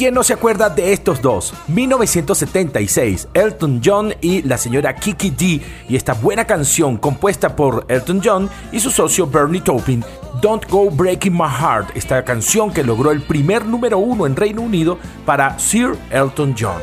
Quién 0.02 0.14
no 0.14 0.24
se 0.24 0.32
acuerda 0.32 0.68
de 0.68 0.92
estos 0.92 1.22
dos? 1.22 1.54
1976, 1.68 3.28
Elton 3.34 3.80
John 3.84 4.12
y 4.20 4.42
la 4.42 4.58
señora 4.58 4.96
Kiki 4.96 5.30
D 5.30 5.60
y 5.88 5.94
esta 5.94 6.12
buena 6.12 6.44
canción 6.44 6.96
compuesta 6.96 7.54
por 7.54 7.86
Elton 7.86 8.20
John 8.20 8.50
y 8.72 8.80
su 8.80 8.90
socio 8.90 9.28
Bernie 9.28 9.60
Taupin, 9.60 10.04
Don't 10.40 10.68
Go 10.68 10.90
Breaking 10.90 11.34
My 11.34 11.48
Heart, 11.48 11.90
esta 11.94 12.24
canción 12.24 12.72
que 12.72 12.82
logró 12.82 13.12
el 13.12 13.22
primer 13.22 13.64
número 13.64 13.98
uno 13.98 14.26
en 14.26 14.34
Reino 14.34 14.62
Unido 14.62 14.98
para 15.24 15.56
Sir 15.60 15.96
Elton 16.10 16.56
John. 16.58 16.82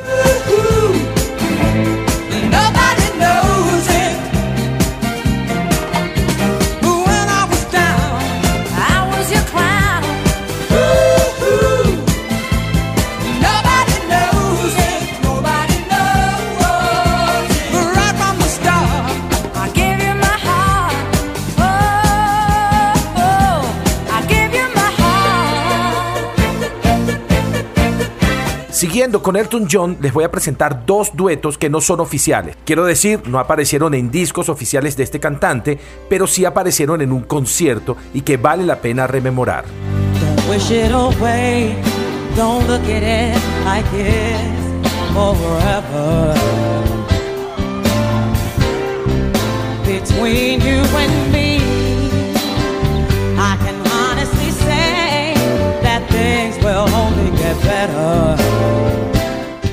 Siguiendo 28.80 29.21
con 29.21 29.36
Elton 29.36 29.67
John, 29.69 29.97
les 29.99 30.13
voy 30.13 30.23
a 30.23 30.32
presentar 30.32 30.86
dos 30.86 31.11
duetos 31.13 31.57
que 31.57 31.69
no 31.69 31.82
son 31.82 31.99
oficiales. 31.99 32.55
Quiero 32.63 32.86
decir, 32.86 33.19
no 33.27 33.38
aparecieron 33.38 33.93
en 33.93 34.09
discos 34.09 34.47
oficiales 34.47 34.95
de 34.95 35.03
este 35.03 35.19
cantante, 35.19 35.77
pero 36.07 36.27
sí 36.27 36.45
aparecieron 36.45 37.01
en 37.01 37.11
un 37.11 37.23
concierto 37.23 37.97
y 38.13 38.21
que 38.21 38.38
vale 38.38 38.63
la 38.63 38.77
pena 38.77 39.05
rememorar. 39.05 39.65
Between 49.86 50.61
you 50.61 50.80
and 50.95 51.28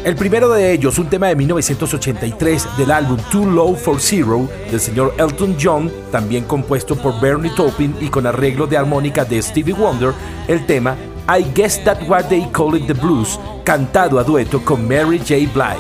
El 0.07 0.15
primero 0.15 0.49
de 0.51 0.73
ellos, 0.73 1.01
un 1.01 1.09
tema 1.09 1.27
de 1.27 1.35
1983 1.35 2.79
del 2.79 2.93
álbum 2.93 3.19
Too 3.33 3.45
Low 3.45 3.75
for 3.75 4.01
Zero 4.01 4.49
del 4.71 4.81
señor 4.81 5.13
Elton 5.19 5.57
John, 5.61 5.91
también 6.13 6.45
compuesto 6.45 6.95
por 6.95 7.21
Bernie 7.21 7.51
Taupin 7.57 7.93
y 8.01 8.09
con 8.09 8.25
arreglo 8.25 8.69
de 8.69 8.77
armónica 8.77 9.25
de 9.25 9.43
Stevie 9.43 9.75
Wonder, 9.75 10.13
el 10.47 10.65
tema 10.65 10.97
I 11.29 11.45
Guess 11.55 11.83
That's 11.83 12.09
What 12.09 12.27
They 12.27 12.49
Call 12.53 12.77
It 12.77 12.87
the 12.87 12.93
Blues, 12.93 13.41
cantado 13.65 14.21
a 14.21 14.23
dueto 14.23 14.65
con 14.65 14.87
Mary 14.87 15.19
J. 15.19 15.35
Blige. 15.53 15.77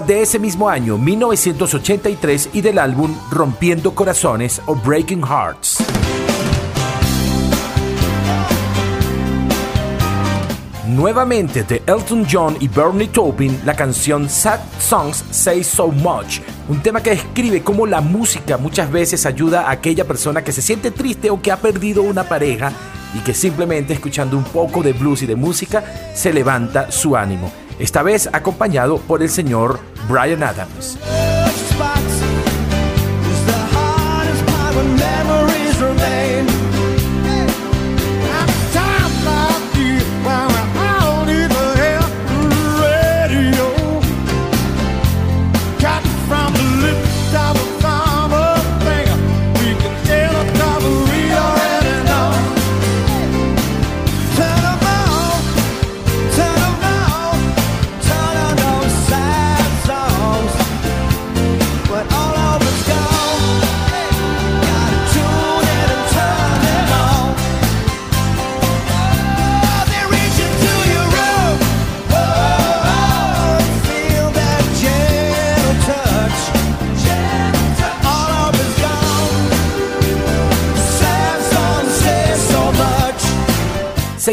De 0.00 0.22
ese 0.22 0.38
mismo 0.38 0.68
año, 0.68 0.98
1983, 0.98 2.50
y 2.52 2.60
del 2.60 2.78
álbum 2.78 3.14
Rompiendo 3.30 3.94
Corazones 3.94 4.60
o 4.66 4.74
Breaking 4.74 5.22
Hearts. 5.22 5.78
Nuevamente 10.88 11.64
de 11.64 11.82
Elton 11.86 12.26
John 12.30 12.56
y 12.60 12.68
Bernie 12.68 13.08
Taupin, 13.08 13.58
la 13.64 13.74
canción 13.74 14.28
Sad 14.28 14.60
Songs 14.78 15.24
Say 15.30 15.64
So 15.64 15.88
Much, 15.88 16.40
un 16.68 16.82
tema 16.82 17.02
que 17.02 17.10
describe 17.10 17.62
cómo 17.62 17.86
la 17.86 18.00
música 18.00 18.58
muchas 18.58 18.92
veces 18.92 19.26
ayuda 19.26 19.62
a 19.62 19.72
aquella 19.72 20.04
persona 20.04 20.44
que 20.44 20.52
se 20.52 20.62
siente 20.62 20.90
triste 20.90 21.30
o 21.30 21.42
que 21.42 21.50
ha 21.50 21.56
perdido 21.56 22.02
una 22.02 22.24
pareja 22.24 22.72
y 23.14 23.18
que 23.20 23.34
simplemente 23.34 23.92
escuchando 23.92 24.36
un 24.36 24.44
poco 24.44 24.82
de 24.82 24.92
blues 24.92 25.22
y 25.22 25.26
de 25.26 25.36
música 25.36 25.84
se 26.14 26.32
levanta 26.32 26.90
su 26.92 27.16
ánimo. 27.16 27.63
Esta 27.78 28.02
vez 28.02 28.28
acompañado 28.32 28.98
por 28.98 29.22
el 29.22 29.28
señor 29.28 29.80
Brian 30.08 30.42
Adams. 30.42 30.98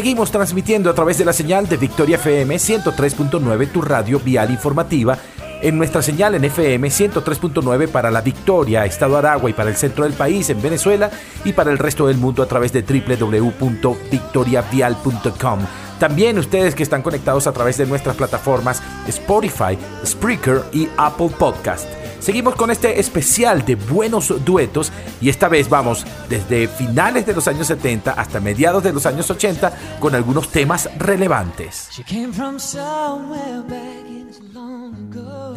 Seguimos 0.02 0.32
transmitiendo 0.32 0.90
a 0.90 0.94
través 0.94 1.16
de 1.16 1.24
la 1.24 1.32
señal 1.32 1.68
de 1.68 1.76
Victoria 1.76 2.16
FM 2.16 2.56
103.9, 2.56 3.70
tu 3.70 3.80
radio 3.80 4.18
vial 4.18 4.50
informativa, 4.50 5.16
en 5.60 5.78
nuestra 5.78 6.02
señal 6.02 6.34
en 6.34 6.44
FM 6.44 6.88
103.9 6.88 7.86
para 7.86 8.10
la 8.10 8.20
Victoria, 8.20 8.84
Estado 8.84 9.16
Aragua 9.16 9.48
y 9.48 9.52
para 9.52 9.70
el 9.70 9.76
centro 9.76 10.02
del 10.02 10.14
país 10.14 10.50
en 10.50 10.60
Venezuela 10.60 11.08
y 11.44 11.52
para 11.52 11.70
el 11.70 11.78
resto 11.78 12.08
del 12.08 12.16
mundo 12.16 12.42
a 12.42 12.46
través 12.46 12.72
de 12.72 12.82
www.victoriavial.com. 12.82 15.60
También 16.00 16.36
ustedes 16.36 16.74
que 16.74 16.82
están 16.82 17.02
conectados 17.02 17.46
a 17.46 17.52
través 17.52 17.76
de 17.76 17.86
nuestras 17.86 18.16
plataformas 18.16 18.82
Spotify, 19.06 19.78
Spreaker 20.04 20.64
y 20.72 20.88
Apple 20.96 21.30
Podcast. 21.38 21.86
Seguimos 22.22 22.54
con 22.54 22.70
este 22.70 23.00
especial 23.00 23.64
de 23.64 23.74
buenos 23.74 24.32
duetos 24.44 24.92
y 25.20 25.28
esta 25.28 25.48
vez 25.48 25.68
vamos 25.68 26.06
desde 26.28 26.68
finales 26.68 27.26
de 27.26 27.34
los 27.34 27.48
años 27.48 27.66
70 27.66 28.12
hasta 28.12 28.38
mediados 28.38 28.84
de 28.84 28.92
los 28.92 29.06
años 29.06 29.28
80 29.28 29.98
con 29.98 30.14
algunos 30.14 30.48
temas 30.48 30.88
relevantes. 30.98 31.88
She 31.90 32.04
came 32.04 32.32
from 32.32 32.60
somewhere 32.60 33.62
back 33.68 34.06
in 34.06 34.30
long 34.54 34.94
ago. 35.10 35.56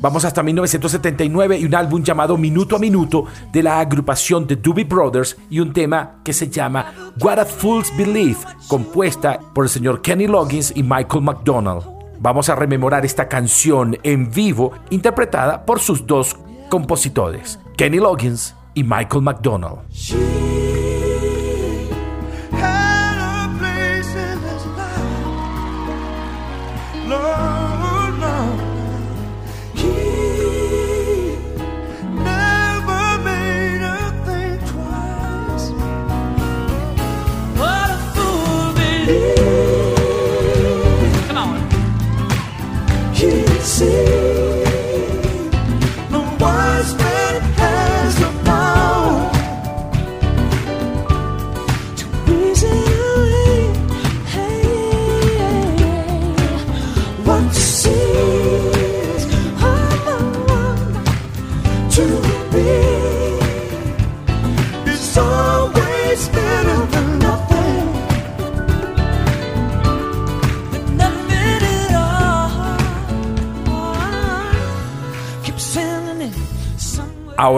Vamos 0.00 0.24
hasta 0.24 0.42
1979 0.42 1.58
y 1.58 1.64
un 1.64 1.74
álbum 1.74 2.02
llamado 2.02 2.36
Minuto 2.36 2.76
a 2.76 2.78
Minuto 2.78 3.26
de 3.52 3.62
la 3.62 3.80
agrupación 3.80 4.46
The 4.46 4.56
Doobie 4.56 4.84
Brothers 4.84 5.36
y 5.50 5.60
un 5.60 5.72
tema 5.72 6.20
que 6.24 6.32
se 6.32 6.48
llama 6.48 7.12
What 7.20 7.38
a 7.38 7.44
Fool's 7.44 7.94
Belief, 7.96 8.44
compuesta 8.68 9.38
por 9.54 9.64
el 9.64 9.70
señor 9.70 10.02
Kenny 10.02 10.26
Loggins 10.26 10.72
y 10.74 10.82
Michael 10.82 11.22
McDonald. 11.22 11.84
Vamos 12.20 12.48
a 12.48 12.54
rememorar 12.54 13.04
esta 13.04 13.28
canción 13.28 13.98
en 14.02 14.30
vivo 14.30 14.72
interpretada 14.90 15.64
por 15.66 15.80
sus 15.80 16.06
dos 16.06 16.36
compositores, 16.70 17.58
Kenny 17.76 17.98
Loggins 17.98 18.54
y 18.74 18.84
Michael 18.84 19.22
McDonald. 19.22 19.80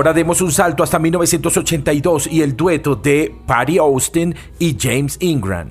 Ahora 0.06 0.18
demos 0.18 0.40
un 0.40 0.52
salto 0.52 0.84
hasta 0.84 1.00
1982 1.00 2.28
y 2.28 2.40
el 2.40 2.56
dueto 2.56 2.94
de 2.94 3.34
Patty 3.44 3.78
Austin 3.78 4.36
y 4.60 4.76
James 4.78 5.16
Ingram. 5.18 5.68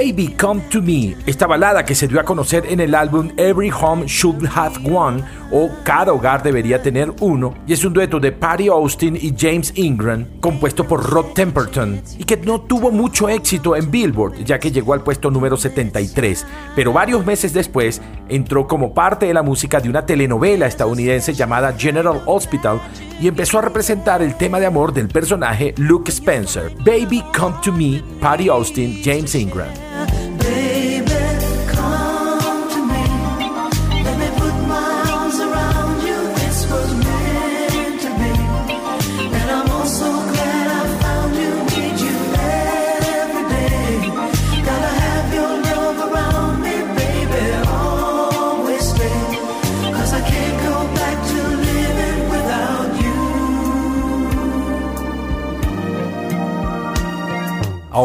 Baby 0.00 0.34
Come 0.40 0.62
to 0.70 0.80
Me, 0.80 1.14
esta 1.26 1.46
balada 1.46 1.84
que 1.84 1.94
se 1.94 2.08
dio 2.08 2.18
a 2.18 2.24
conocer 2.24 2.64
en 2.66 2.80
el 2.80 2.94
álbum 2.94 3.32
Every 3.36 3.70
Home 3.70 4.06
Should 4.06 4.48
Have 4.54 4.76
One 4.90 5.22
o 5.50 5.68
Cada 5.82 6.14
hogar 6.14 6.42
debería 6.42 6.80
tener 6.80 7.12
uno, 7.20 7.52
y 7.66 7.74
es 7.74 7.84
un 7.84 7.92
dueto 7.92 8.18
de 8.18 8.32
Patty 8.32 8.68
Austin 8.68 9.14
y 9.14 9.34
James 9.36 9.72
Ingram, 9.76 10.24
compuesto 10.40 10.86
por 10.86 11.04
Rod 11.04 11.34
Temperton, 11.34 12.00
y 12.16 12.24
que 12.24 12.38
no 12.38 12.62
tuvo 12.62 12.90
mucho 12.90 13.28
éxito 13.28 13.76
en 13.76 13.90
Billboard, 13.90 14.42
ya 14.42 14.58
que 14.58 14.70
llegó 14.70 14.94
al 14.94 15.02
puesto 15.02 15.30
número 15.30 15.58
73, 15.58 16.46
pero 16.74 16.94
varios 16.94 17.26
meses 17.26 17.52
después 17.52 18.00
entró 18.30 18.66
como 18.66 18.94
parte 18.94 19.26
de 19.26 19.34
la 19.34 19.42
música 19.42 19.80
de 19.80 19.90
una 19.90 20.06
telenovela 20.06 20.66
estadounidense 20.66 21.34
llamada 21.34 21.74
General 21.76 22.22
Hospital 22.24 22.80
y 23.20 23.28
empezó 23.28 23.58
a 23.58 23.62
representar 23.62 24.22
el 24.22 24.36
tema 24.36 24.60
de 24.60 24.64
amor 24.66 24.94
del 24.94 25.08
personaje 25.08 25.74
Luke 25.76 26.10
Spencer. 26.10 26.74
Baby 26.78 27.22
Come 27.38 27.56
to 27.62 27.70
Me, 27.70 28.02
Patty 28.18 28.48
Austin, 28.48 29.02
James 29.04 29.34
Ingram. 29.34 29.89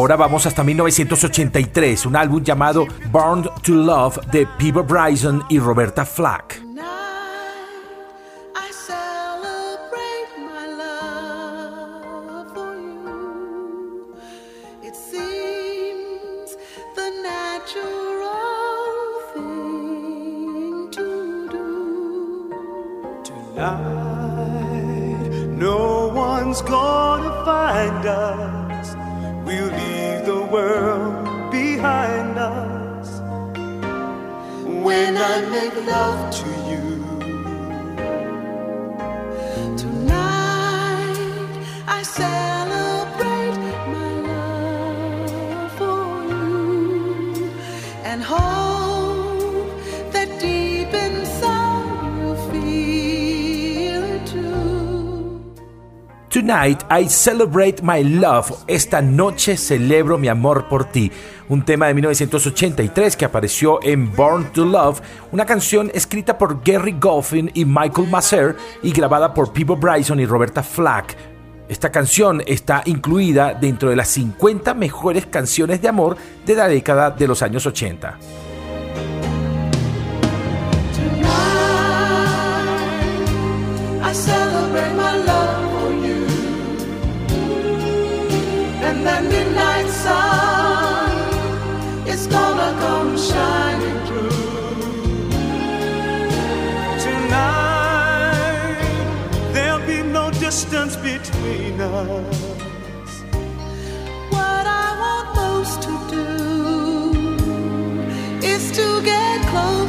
Ahora 0.06 0.18
vamos 0.18 0.46
hasta 0.46 0.62
1983, 0.62 2.06
un 2.06 2.14
álbum 2.14 2.40
llamado 2.40 2.86
Born 3.10 3.42
to 3.60 3.72
Love 3.72 4.18
de 4.30 4.46
Peter 4.56 4.84
Bryson 4.84 5.42
y 5.48 5.58
Roberta 5.58 6.06
Flack. 6.06 6.65
Love 35.84 36.30
to 36.30 36.46
you, 36.70 36.76
Tonight 39.76 41.16
I 41.86 42.02
celebrate 42.02 43.58
my 43.92 44.10
love 44.26 45.72
for 45.76 46.24
you 46.28 47.50
and 48.04 48.22
hope 48.22 49.68
that 50.12 50.28
deep 50.40 50.94
inside 50.94 52.18
you 52.18 52.34
feel 52.50 54.02
it 54.02 54.26
too. 54.26 55.40
Tonight 56.30 56.84
I 56.88 57.06
celebrate 57.06 57.82
my 57.82 58.02
love. 58.02 58.64
Esta 58.66 59.02
noche 59.02 59.56
celebro 59.56 60.18
mi 60.18 60.28
amor 60.28 60.68
por 60.68 60.84
ti. 60.84 61.10
Un 61.48 61.64
tema 61.64 61.86
de 61.86 61.94
1983 61.94 63.16
que 63.16 63.24
apareció 63.24 63.78
en 63.84 64.12
Born 64.12 64.52
to 64.52 64.64
Love, 64.64 65.00
una 65.30 65.46
canción 65.46 65.92
escrita 65.94 66.36
por 66.36 66.60
Gary 66.64 66.96
Goffin 67.00 67.52
y 67.54 67.64
Michael 67.64 68.08
Masser 68.08 68.56
y 68.82 68.90
grabada 68.90 69.32
por 69.32 69.52
Peter 69.52 69.76
Bryson 69.76 70.18
y 70.18 70.26
Roberta 70.26 70.64
Flack. 70.64 71.16
Esta 71.68 71.92
canción 71.92 72.42
está 72.46 72.82
incluida 72.86 73.54
dentro 73.54 73.90
de 73.90 73.96
las 73.96 74.08
50 74.08 74.74
mejores 74.74 75.26
canciones 75.26 75.80
de 75.80 75.88
amor 75.88 76.16
de 76.44 76.54
la 76.56 76.66
década 76.66 77.10
de 77.10 77.28
los 77.28 77.42
años 77.42 77.64
80. 77.64 78.45
Distance 100.56 100.96
between 100.96 101.80
us. 101.80 103.22
What 104.30 104.66
I 104.84 104.88
want 105.02 105.26
most 105.42 105.82
to 105.86 105.94
do 106.16 106.26
is 108.46 108.64
to 108.78 108.86
get 109.02 109.36
close 109.52 109.85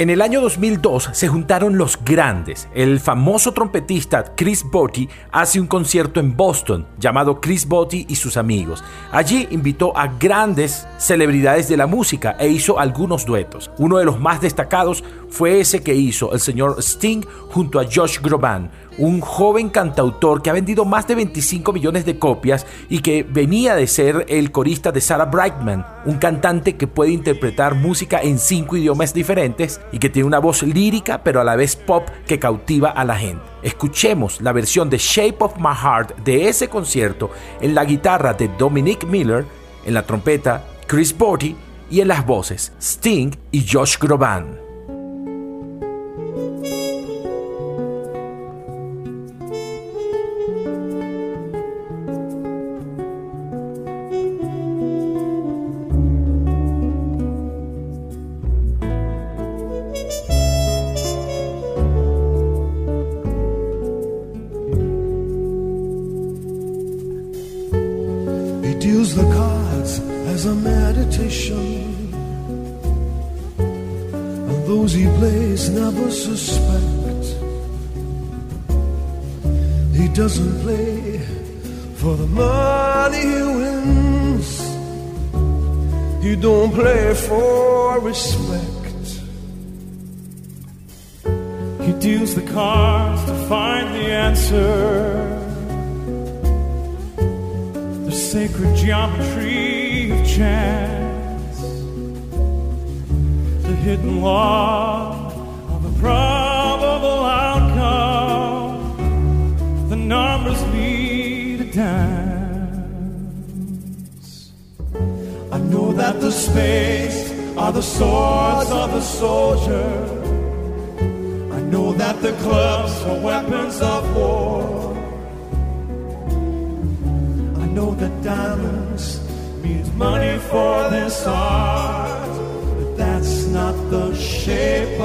En 0.00 0.08
el 0.08 0.22
año 0.22 0.40
2002 0.40 1.10
se 1.12 1.28
juntaron 1.28 1.76
los 1.76 2.02
grandes. 2.02 2.70
El 2.74 3.00
famoso 3.00 3.52
trompetista 3.52 4.34
Chris 4.34 4.64
Botti 4.64 5.06
hace 5.30 5.60
un 5.60 5.66
concierto 5.66 6.20
en 6.20 6.34
Boston 6.34 6.86
llamado 6.98 7.38
Chris 7.38 7.68
Botti 7.68 8.06
y 8.08 8.14
sus 8.14 8.38
amigos. 8.38 8.82
Allí 9.12 9.46
invitó 9.50 9.94
a 9.94 10.06
grandes 10.06 10.86
celebridades 10.96 11.68
de 11.68 11.76
la 11.76 11.86
música 11.86 12.34
e 12.40 12.48
hizo 12.48 12.78
algunos 12.78 13.26
duetos. 13.26 13.70
Uno 13.76 13.98
de 13.98 14.06
los 14.06 14.18
más 14.18 14.40
destacados 14.40 15.04
fue 15.28 15.60
ese 15.60 15.82
que 15.82 15.94
hizo 15.94 16.32
el 16.32 16.40
señor 16.40 16.76
Sting 16.78 17.20
junto 17.50 17.78
a 17.78 17.84
Josh 17.84 18.20
Groban, 18.22 18.70
un 19.00 19.22
joven 19.22 19.70
cantautor 19.70 20.42
que 20.42 20.50
ha 20.50 20.52
vendido 20.52 20.84
más 20.84 21.08
de 21.08 21.14
25 21.14 21.72
millones 21.72 22.04
de 22.04 22.18
copias 22.18 22.66
y 22.90 23.00
que 23.00 23.22
venía 23.22 23.74
de 23.74 23.86
ser 23.86 24.26
el 24.28 24.52
corista 24.52 24.92
de 24.92 25.00
Sarah 25.00 25.24
Brightman, 25.24 25.86
un 26.04 26.18
cantante 26.18 26.76
que 26.76 26.86
puede 26.86 27.10
interpretar 27.10 27.74
música 27.74 28.20
en 28.20 28.38
cinco 28.38 28.76
idiomas 28.76 29.14
diferentes 29.14 29.80
y 29.90 29.98
que 29.98 30.10
tiene 30.10 30.26
una 30.26 30.38
voz 30.38 30.62
lírica 30.62 31.24
pero 31.24 31.40
a 31.40 31.44
la 31.44 31.56
vez 31.56 31.76
pop 31.76 32.06
que 32.26 32.38
cautiva 32.38 32.90
a 32.90 33.04
la 33.06 33.16
gente. 33.16 33.42
Escuchemos 33.62 34.42
la 34.42 34.52
versión 34.52 34.90
de 34.90 34.98
Shape 34.98 35.36
of 35.38 35.56
My 35.56 35.74
Heart 35.74 36.18
de 36.18 36.48
ese 36.48 36.68
concierto 36.68 37.30
en 37.62 37.74
la 37.74 37.86
guitarra 37.86 38.34
de 38.34 38.48
Dominic 38.48 39.04
Miller, 39.04 39.46
en 39.86 39.94
la 39.94 40.02
trompeta 40.02 40.62
Chris 40.86 41.16
Botti 41.16 41.56
y 41.90 42.02
en 42.02 42.08
las 42.08 42.26
voces 42.26 42.72
Sting 42.78 43.30
y 43.50 43.66
Josh 43.66 43.96
Groban. 43.98 44.69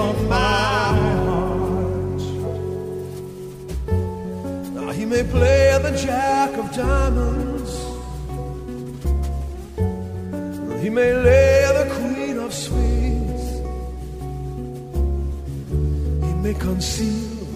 Of 0.10 0.18
my 0.30 0.88
heart. 1.00 2.22
Now 4.76 4.90
he 4.92 5.06
may 5.06 5.24
play 5.24 5.80
the 5.88 5.94
jack 6.06 6.52
of 6.62 6.66
diamonds. 6.76 7.72
He 10.84 10.90
may 10.90 11.12
lay 11.30 11.56
the 11.80 11.86
queen 11.98 12.38
of 12.46 12.54
spades. 12.54 13.46
He 16.28 16.34
may 16.46 16.56
conceal 16.68 17.48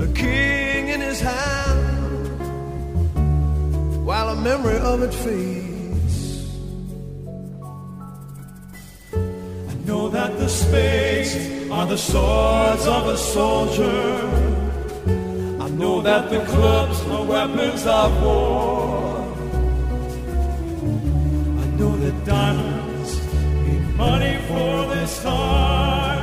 the 0.00 0.08
king 0.22 0.88
in 0.94 1.00
his 1.00 1.20
hand 1.20 2.38
while 4.08 4.28
a 4.30 4.38
memory 4.50 4.78
of 4.78 5.02
it 5.06 5.14
fades. 5.24 6.16
I 9.72 9.74
know 9.86 10.08
that 10.08 10.30
the 10.40 10.48
spades 10.48 11.11
are 11.72 11.86
the 11.86 11.96
swords 11.96 12.86
of 12.86 13.06
a 13.08 13.16
soldier. 13.16 14.28
I 15.58 15.68
know 15.70 16.02
that 16.02 16.28
the 16.28 16.40
clubs 16.44 17.00
are 17.14 17.24
weapons 17.24 17.86
of 17.86 18.10
war. 18.22 19.22
I 21.62 21.66
know 21.78 21.96
that 21.96 22.16
diamonds 22.26 23.10
need 23.64 23.84
money 23.96 24.36
for 24.48 24.94
this 24.94 25.22
heart, 25.24 26.22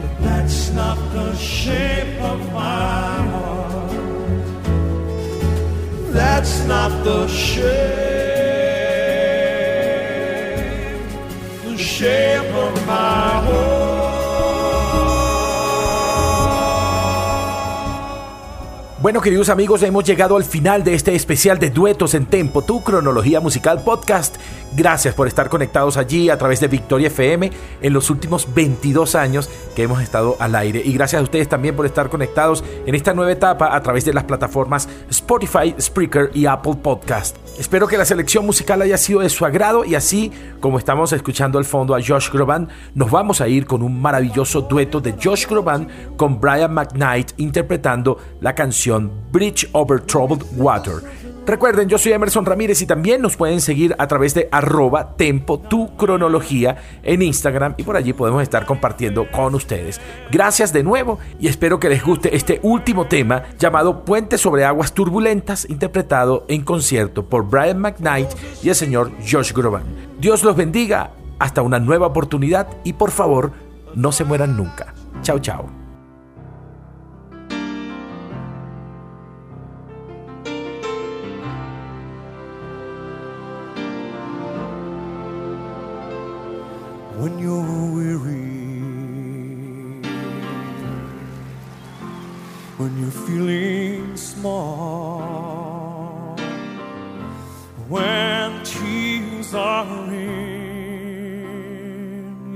but 0.00 0.12
that's 0.24 0.70
not 0.70 0.98
the 1.12 1.36
shape 1.36 2.18
of 2.32 2.38
my 2.54 3.12
heart. 3.32 3.92
That's 6.18 6.64
not 6.64 6.90
the 7.04 7.28
shape, 7.28 7.66
the 11.64 11.76
shape 11.76 12.52
of 12.64 12.86
my 12.86 13.30
heart. 13.46 13.75
Bueno, 19.06 19.20
queridos 19.20 19.50
amigos, 19.50 19.84
hemos 19.84 20.02
llegado 20.02 20.36
al 20.36 20.42
final 20.42 20.82
de 20.82 20.94
este 20.94 21.14
especial 21.14 21.60
de 21.60 21.70
Duetos 21.70 22.14
en 22.14 22.26
Tempo, 22.26 22.62
tu 22.62 22.82
cronología 22.82 23.38
musical 23.38 23.84
podcast. 23.84 24.34
Gracias 24.76 25.14
por 25.14 25.26
estar 25.26 25.48
conectados 25.48 25.96
allí 25.96 26.28
a 26.28 26.36
través 26.36 26.60
de 26.60 26.68
Victoria 26.68 27.06
FM 27.06 27.50
en 27.80 27.92
los 27.94 28.10
últimos 28.10 28.52
22 28.52 29.14
años 29.14 29.48
que 29.74 29.84
hemos 29.84 30.02
estado 30.02 30.36
al 30.38 30.54
aire. 30.54 30.82
Y 30.84 30.92
gracias 30.92 31.18
a 31.20 31.22
ustedes 31.22 31.48
también 31.48 31.74
por 31.74 31.86
estar 31.86 32.10
conectados 32.10 32.62
en 32.84 32.94
esta 32.94 33.14
nueva 33.14 33.32
etapa 33.32 33.74
a 33.74 33.82
través 33.82 34.04
de 34.04 34.12
las 34.12 34.24
plataformas 34.24 34.86
Spotify, 35.08 35.74
Spreaker 35.80 36.30
y 36.34 36.44
Apple 36.44 36.74
Podcast. 36.82 37.38
Espero 37.58 37.88
que 37.88 37.96
la 37.96 38.04
selección 38.04 38.44
musical 38.44 38.82
haya 38.82 38.98
sido 38.98 39.20
de 39.20 39.30
su 39.30 39.46
agrado 39.46 39.82
y 39.82 39.94
así 39.94 40.30
como 40.60 40.78
estamos 40.78 41.10
escuchando 41.14 41.56
al 41.56 41.64
fondo 41.64 41.94
a 41.94 42.00
Josh 42.06 42.30
Groban, 42.30 42.68
nos 42.94 43.10
vamos 43.10 43.40
a 43.40 43.48
ir 43.48 43.64
con 43.64 43.82
un 43.82 43.98
maravilloso 43.98 44.60
dueto 44.60 45.00
de 45.00 45.14
Josh 45.14 45.46
Groban 45.46 45.88
con 46.18 46.38
Brian 46.38 46.74
McKnight 46.74 47.32
interpretando 47.38 48.18
la 48.42 48.54
canción 48.54 49.10
Bridge 49.32 49.70
Over 49.72 50.02
Troubled 50.02 50.44
Water. 50.54 51.25
Recuerden, 51.46 51.88
yo 51.88 51.96
soy 51.96 52.10
Emerson 52.10 52.44
Ramírez 52.44 52.82
y 52.82 52.86
también 52.86 53.22
nos 53.22 53.36
pueden 53.36 53.60
seguir 53.60 53.94
a 53.98 54.08
través 54.08 54.34
de 54.34 54.48
arroba 54.50 55.16
tempo 55.16 55.60
tu 55.60 55.96
cronología 55.96 56.78
en 57.04 57.22
Instagram 57.22 57.74
y 57.76 57.84
por 57.84 57.96
allí 57.96 58.12
podemos 58.12 58.42
estar 58.42 58.66
compartiendo 58.66 59.30
con 59.30 59.54
ustedes. 59.54 60.00
Gracias 60.32 60.72
de 60.72 60.82
nuevo 60.82 61.20
y 61.38 61.46
espero 61.46 61.78
que 61.78 61.88
les 61.88 62.02
guste 62.02 62.34
este 62.34 62.58
último 62.64 63.06
tema 63.06 63.44
llamado 63.60 64.04
Puente 64.04 64.38
sobre 64.38 64.64
aguas 64.64 64.92
turbulentas 64.92 65.70
interpretado 65.70 66.44
en 66.48 66.62
concierto 66.62 67.26
por 67.26 67.48
Brian 67.48 67.78
McKnight 67.78 68.30
y 68.64 68.68
el 68.68 68.74
señor 68.74 69.12
Josh 69.20 69.52
Groban. 69.52 69.84
Dios 70.18 70.42
los 70.42 70.56
bendiga, 70.56 71.12
hasta 71.38 71.62
una 71.62 71.78
nueva 71.78 72.08
oportunidad 72.08 72.66
y 72.82 72.94
por 72.94 73.12
favor 73.12 73.52
no 73.94 74.10
se 74.10 74.24
mueran 74.24 74.56
nunca. 74.56 74.94
Chao, 75.22 75.38
chao. 75.38 75.85
You're 93.06 93.26
feeling 93.26 94.16
small, 94.16 96.36
when 97.88 98.64
tears 98.64 99.54
are 99.54 100.12
in 100.12 100.96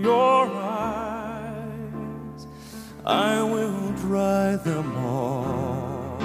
your 0.02 0.46
eyes, 0.46 2.46
I 3.06 3.40
will 3.44 3.92
dry 3.92 4.56
them 4.56 4.96
all. 4.96 6.18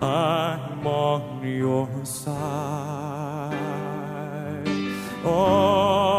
I'm 0.00 0.86
on 0.86 1.44
your 1.44 1.88
side. 2.04 3.56
Oh, 5.24 6.15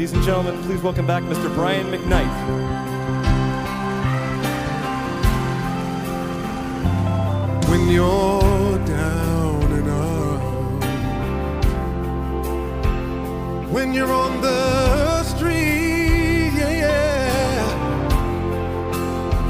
Ladies 0.00 0.14
and 0.14 0.24
gentlemen, 0.24 0.56
please 0.62 0.80
welcome 0.80 1.06
back 1.06 1.22
Mr. 1.24 1.54
Brian 1.54 1.88
McKnight. 1.88 2.26
when 7.68 7.86
you're 7.90 8.78
down 8.86 9.72
and 9.72 9.88
out. 9.90 10.40
When 13.70 13.92
you're 13.92 14.10
on 14.10 14.40
the 14.40 15.22
street, 15.22 16.52
yeah, 16.56 16.86
yeah. 16.86 17.62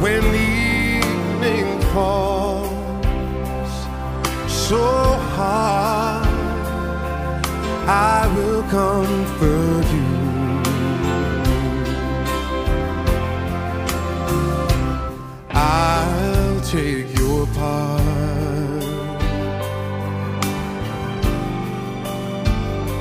When 0.02 0.24
evening 0.34 1.80
falls 1.92 2.72
so 4.52 4.82
hard, 5.36 6.26
I 7.86 8.26
will 8.34 8.64
comfort 8.64 9.86
you. 9.94 10.09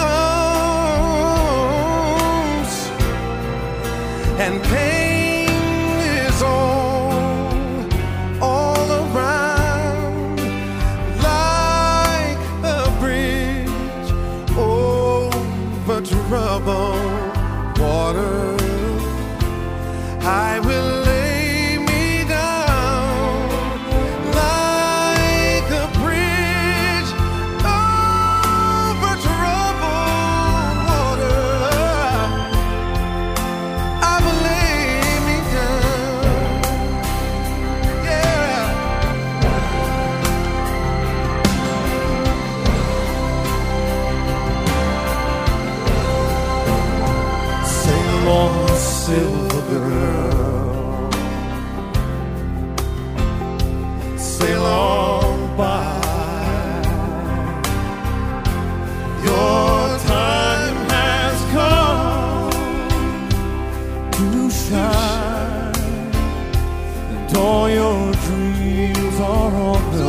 and 4.41 4.62
pain 4.64 5.49
is 6.27 6.43
all 6.43 7.12
all 8.41 8.91
around 9.03 10.39
like 11.22 12.39
a 12.64 12.91
bridge 12.99 14.11
over 14.57 16.01
troubled 16.01 17.39
water. 17.79 18.57
I 20.27 20.59
will 20.61 20.93
shine, 64.69 65.75
and 67.17 67.37
all 67.37 67.69
your 67.69 68.12
dreams 68.27 69.21
are 69.21 69.55
on 69.71 69.83
the 69.97 70.03